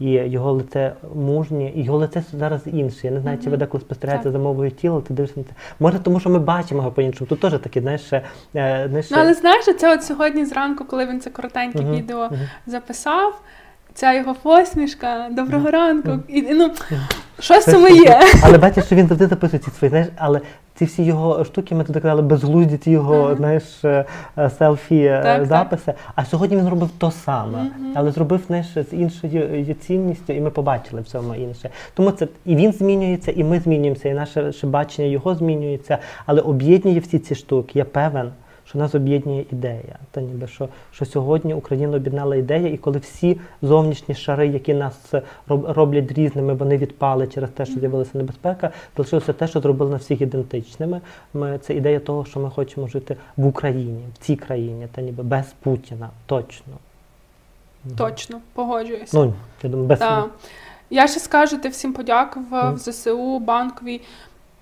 [0.00, 3.06] і його лице мужнє, і його лице зараз інше.
[3.06, 5.50] Я не знаю, чи ви деколи спостерігаєте за мовою тіла, ти дивишся на це.
[5.80, 7.28] Може, тому що ми бачимо його по-іншому.
[7.28, 11.20] Тут теж такі, знаєш, ще, знаєш, Ну, але знаєш, це от сьогодні зранку, коли він
[11.20, 12.40] це коротеньке Мгм, відео мгм.
[12.66, 13.40] записав,
[13.94, 16.18] ця його посмішка, доброго ранку.
[16.28, 16.70] І, ну,
[17.40, 18.20] щось Це моє.
[18.42, 20.40] Але бачиш, що він завжди записує ці свої, знаєш, але
[20.78, 23.34] ці всі його штуки, ми туди казали, безглузді ці його, Ага.
[23.34, 24.04] знаєш, е,
[24.38, 25.82] е, селфі так, записи.
[25.86, 25.96] так.
[26.14, 27.92] А сьогодні він зробив то саме, Мгм.
[27.94, 31.70] але зробив знаєш, з іншою е, цінністю, і ми побачили в цьому інше.
[31.94, 37.00] Тому це і він змінюється, і ми змінюємося, і наше бачення його змінюється, але об'єднує
[37.00, 37.78] всі ці штуки.
[37.78, 38.32] Я певен.
[38.68, 43.40] Що нас об'єднує ідея, та ніби що, що сьогодні Україну об'єднала ідея, і коли всі
[43.62, 49.32] зовнішні шари, які нас е, роблять різними, вони відпали через те, що з'явилася небезпека, залишилося
[49.32, 51.00] те, що зробили нас всіх ідентичними.
[51.34, 55.22] Ми це ідея того, що ми хочемо жити в Україні, в цій країні, та ніби
[55.22, 56.74] без Путіна, точно.
[57.96, 59.16] Точно, погоджуюся.
[59.16, 60.30] Ну я думаю, без Так.
[60.90, 62.78] Я ще скажу, ти всім подякував Мгм.
[62.78, 64.00] ЗСУ, банковій.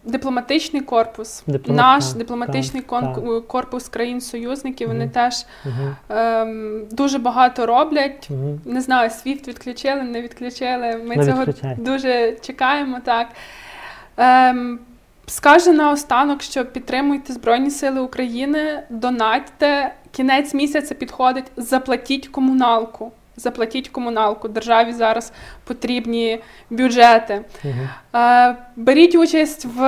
[0.06, 5.10] Дипломатичний корпус, Дипломат- наш дипломатичний так, кон- корпус країн-союзників, вони Мгм.
[5.10, 5.46] теж
[6.08, 8.30] ем, дуже багато роблять.
[8.30, 8.60] мгм.
[8.64, 11.00] Не знаю, свіфт відключили, не відключили.
[11.06, 11.74] Ми Не цього відключай.
[11.78, 12.98] дуже чекаємо.
[13.04, 13.28] Так
[14.16, 14.78] ем,
[15.26, 19.94] скажу наостанок, що підтримуйте Збройні Сили України, донатьте.
[20.12, 23.12] Кінець місяця підходить, заплатіть комуналку.
[23.36, 24.48] Заплатіть комуналку.
[24.48, 25.32] Державі зараз
[25.64, 26.40] потрібні
[26.70, 27.44] бюджети.
[28.14, 29.80] Е, Беріть участь в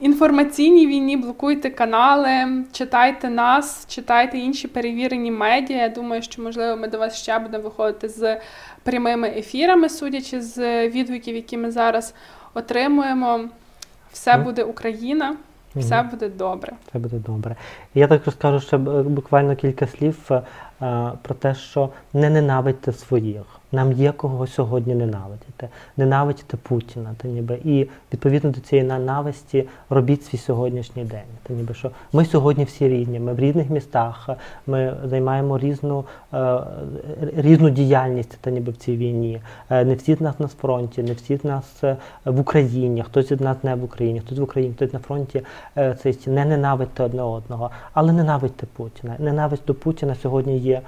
[0.00, 2.30] інформаційній війні, блокуйте канали,
[2.72, 5.76] читайте нас, читайте інші перевірені медіа.
[5.76, 8.40] Я думаю, що можливо ми до вас ще будемо виходити з
[8.82, 12.14] прямими ефірами, судячи з відгуків, які ми зараз
[12.54, 13.40] отримуємо.
[14.12, 15.36] Все буде Україна,
[15.76, 16.72] все буде добре.
[16.92, 17.56] Це буде добре.
[17.94, 20.42] Я так розкажу ще буквально кілька слів е,
[21.22, 23.59] про те, що не ненавидьте своїх.
[23.72, 25.68] Нам є кого сьогодні ненавидіти.
[25.96, 27.14] Ненавидьте Путіна.
[27.16, 31.30] Та ніби і відповідно до цієї ненависті робіть свій сьогоднішній день.
[31.42, 34.28] Та ніби що ми сьогодні всі рідні, ми в різних містах,
[34.66, 36.58] ми займаємо різну, е,
[37.36, 39.40] різну діяльність та ніби в цій війні.
[39.70, 43.28] Е, Не всі з нас на фронті, не всі з нас е, в Україні, хтось
[43.28, 45.42] з нас не в Україні, хтось в Україні, хтось на фронті.
[45.74, 49.16] Це не ненавидьте одне одного, але ненавидьте Путіна.
[49.18, 50.80] Ненависть до Путіна сьогодні є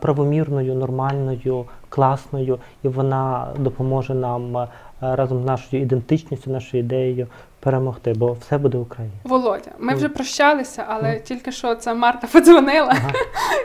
[0.00, 4.68] правомірною, нормальною, класною, і вона допоможе нам е,
[5.00, 7.26] разом з нашою ідентичністю, нашою ідеєю
[7.60, 9.14] перемогти, бо все буде Україна.
[9.24, 11.20] Володя, ми вже прощалися, але Мгм.
[11.24, 12.88] тільки що це Марта подзвонила.
[12.90, 13.10] Ага.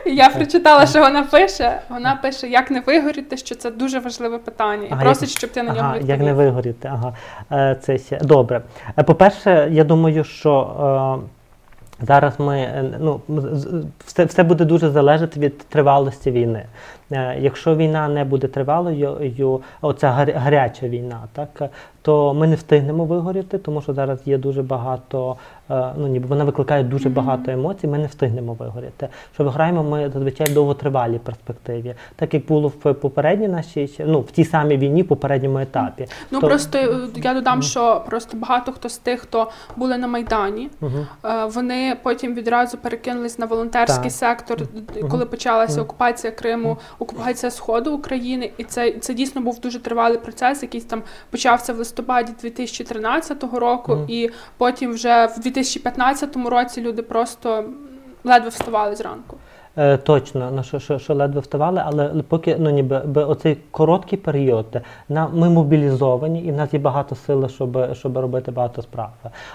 [0.06, 1.80] І я прочитала, що вона пише.
[1.90, 5.62] Вона пише, як не вигоріти, що це дуже важливе питання, і Ага, просить, щоб ти
[5.62, 6.10] на нього Ага, відповів.
[6.10, 6.90] як не вигоріти.
[6.92, 7.14] Ага.
[7.52, 8.18] Е, Це.
[8.22, 8.62] Добре.
[8.98, 11.28] Е, По-перше, я думаю, що е,
[12.02, 13.20] зараз ми е, ну,
[14.06, 16.64] все, все буде дуже залежати від тривалості війни.
[17.14, 21.70] Е, Якщо війна не буде тривалою, оця гаря- гаряча війна, так,
[22.02, 25.36] то ми не встигнемо вигоріти, тому що зараз є дуже багато,
[25.70, 29.08] е, ну ніби вона викликає дуже багато емоцій, ми не встигнемо вигоріти.
[29.34, 34.30] Що виграємо ми зазвичай в довготривалій перспективі, так як було в попередній нашій, ну в
[34.30, 36.06] тій самій війні, попередньому етапі.
[36.30, 40.06] Ну То- просто е, я додам, що просто багато хто з тих, хто були на
[40.06, 40.92] майдані, Угу.
[41.24, 44.12] е, вони потім відразу перекинулись на волонтерський Так.
[44.12, 44.58] сектор,
[45.10, 50.62] коли почалася окупація Криму, окупація Сходу України, і це, це дійсно був дуже тривалий процес,
[50.62, 54.04] який там почався в листопаді 2013 року, Мгм.
[54.08, 57.64] і потім вже в 2015 році люди просто
[58.24, 59.36] ледве вставали зранку.
[59.76, 64.18] Е, точно, на що, що, що ледве вставали, але поки ну ніби би оцей короткий
[64.18, 64.66] період,
[65.08, 69.10] на ми мобілізовані, і в нас є багато сили, щоб щоб робити багато справ.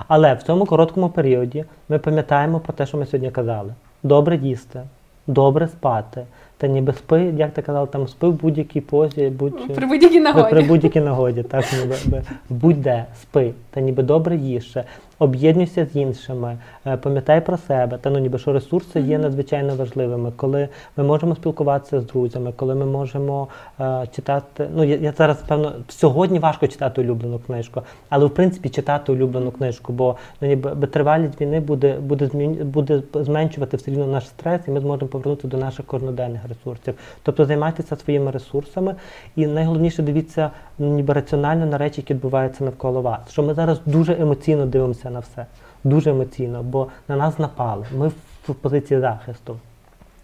[0.08, 3.74] Але в цьому короткому періоді ми пам'ятаємо про те, що ми сьогодні казали:
[4.04, 4.82] добре їсти,
[5.28, 6.26] добре спати.
[6.60, 10.50] Та ніби спи, як ти казав, там спи в будь-якій позі, будь при будь-якій нагоді.
[10.50, 14.78] При будь-якій нагоді, так ніби будь-де спи, та ніби добре їж
[15.20, 20.32] об'єднуйся з іншими, е, пам'ятай про себе, та ну ніби що ресурси є надзвичайно важливими,
[20.36, 23.48] коли ми можемо спілкуватися з друзями, коли ми можемо
[23.80, 24.68] е, читати.
[24.76, 29.52] Ну я, я зараз певно сьогодні важко читати улюблену книжку, але в принципі читати улюблену
[29.52, 34.62] книжку, бо ну ніби тривалість війни буде буде змін, буде зменшувати все рівно наш стрес,
[34.68, 36.94] і ми зможемо повернути до наших кожноденних ресурсів.
[37.24, 38.96] Тобто займайтеся своїми ресурсами,
[39.36, 43.20] і найголовніше дивіться ну, ніби раціонально на речі, які відбуваються навколо вас.
[43.32, 45.46] Що ми зараз дуже емоційно дивимося на все.
[45.84, 47.86] Дуже емоційно, бо на нас напали.
[47.98, 48.08] Ми
[48.48, 49.58] в позиції захисту.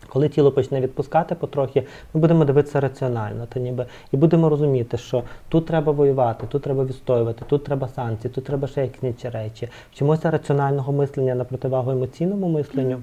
[0.07, 1.83] Коли тіло почне відпускати потрохи,
[2.13, 6.85] ми будемо дивитися раціонально, та ніби і будемо розуміти, що тут треба воювати, тут треба
[6.85, 9.69] відстоювати, тут треба санкції, тут треба ще якісь інші речі.
[9.91, 13.01] Вчимося раціонального мислення на противагу емоційному мисленню.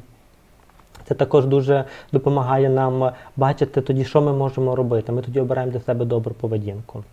[1.04, 5.12] Це також дуже допомагає нам бачити тоді, що ми можемо робити.
[5.12, 7.04] Ми тоді обираємо для себе добру поведінку.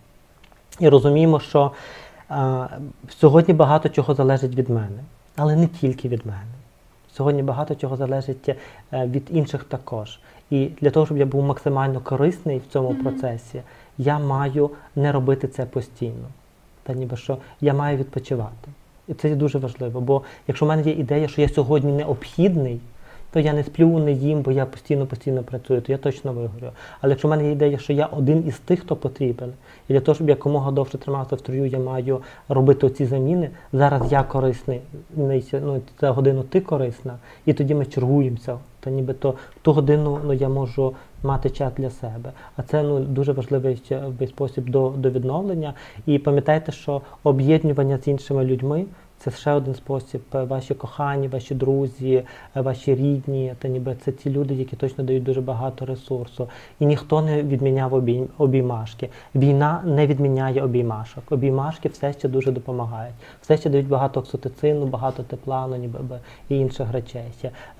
[0.80, 1.70] І розуміємо, що
[3.08, 5.02] Сьогодні багато чого залежить від мене,
[5.36, 6.60] але не тільки від мене.
[7.12, 8.56] Сьогодні багато чого залежить е,
[8.92, 10.18] від інших також.
[10.50, 13.02] І для того, щоб я був максимально корисний в цьому mm-hmm.
[13.02, 13.62] процесі,
[13.98, 16.28] я маю не робити це постійно.
[16.82, 18.68] Та ніби що я маю відпочивати.
[19.08, 20.00] І це дуже важливо.
[20.00, 22.80] Бо якщо в мене є ідея, що я сьогодні необхідний,
[23.32, 26.72] то я не сплю, не їм, бо я постійно-постійно працюю, то я точно вигорю.
[27.00, 29.52] Але якщо в мене є ідея, що я один із тих, хто потрібен,
[29.88, 33.50] і для того, щоб якомога довше тримався в строю, я маю робити ці заміни.
[33.72, 34.80] Зараз я корисний,
[35.16, 38.58] ну, за годину ти корисна, і тоді ми чергуємося.
[38.80, 42.32] Та ніби то ту годину ну, я можу мати час для себе.
[42.56, 43.82] А це ну, дуже важливий
[44.28, 45.74] спосіб до, до відновлення.
[46.06, 48.84] І пам'ятайте, що об'єднування з іншими людьми
[49.24, 50.20] це ще один спосіб.
[50.34, 52.22] Е, ваші кохані, ваші друзі,
[52.56, 56.48] е, ваші рідні, та ніби це ті люди, які точно дають дуже багато ресурсу.
[56.78, 58.22] І ніхто не відміняв обій...
[58.38, 59.08] обіймашки.
[59.34, 61.24] Війна не відміняє обіймашок.
[61.30, 63.14] Обіймашки все ще дуже допомагають.
[63.40, 65.98] Все ще дають багато окситоцину, багато тепла, ну, ніби
[66.48, 67.24] і інших речей.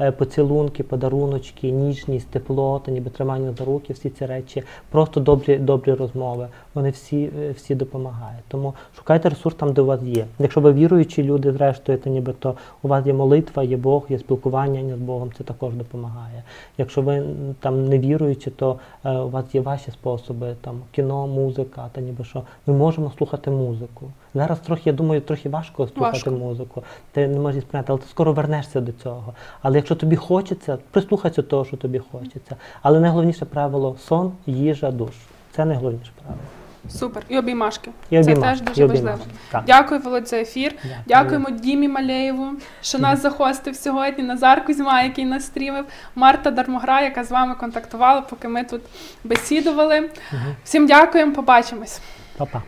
[0.01, 5.59] Е, поцілунки, подаруночки, ніжність, тепло, та ніби тримання за руки, всі ці речі, просто добрі
[5.59, 6.49] добрі розмови.
[6.75, 8.45] Вони всі всі допомагають.
[8.49, 10.27] Тому шукайте ресурс там, де у вас є.
[10.39, 14.97] Якщо ви віруючі люди, зрештою, то нібито у вас є молитва, є Бог, є спілкування
[14.97, 16.43] з Богом, це також допомагає.
[16.79, 17.23] Якщо ви
[17.61, 22.25] там не віруючі, то е, у вас є ваші способи, там кіно, музика, та ніби
[22.25, 24.11] що ми можемо слухати музику.
[24.35, 26.31] Зараз трохи, я думаю, трохи важко слухати важко.
[26.31, 26.83] музику.
[27.13, 29.35] Ти не можеш сприйняти, але ти скоро вернешся до цього.
[29.63, 32.57] Але якщо тобі хочеться, прислухайся того, що тобі хочеться.
[32.83, 35.15] Але найголовніше правило сон, їжа, душ.
[35.53, 36.60] Це найголовніше правило.
[36.89, 37.23] Супер.
[37.29, 37.91] І обіймашки.
[38.11, 38.35] І обіймашки.
[38.35, 39.19] Це теж дуже важливо.
[39.51, 39.65] важливо.
[39.67, 40.73] Дякую, Володь, за ефір.
[40.83, 41.05] Дякую.
[41.07, 42.51] Дякуємо Дімі Малеєву,
[42.83, 44.25] що нас захостив сьогодні.
[44.25, 45.85] Назар Кузьма, який нас стрімив,
[46.15, 48.83] Марта Дармогра, яка з вами контактувала, поки ми тут
[49.25, 50.11] бесідували.
[50.65, 52.01] Всім дякуємо, побачимось.
[52.37, 52.63] Па-па.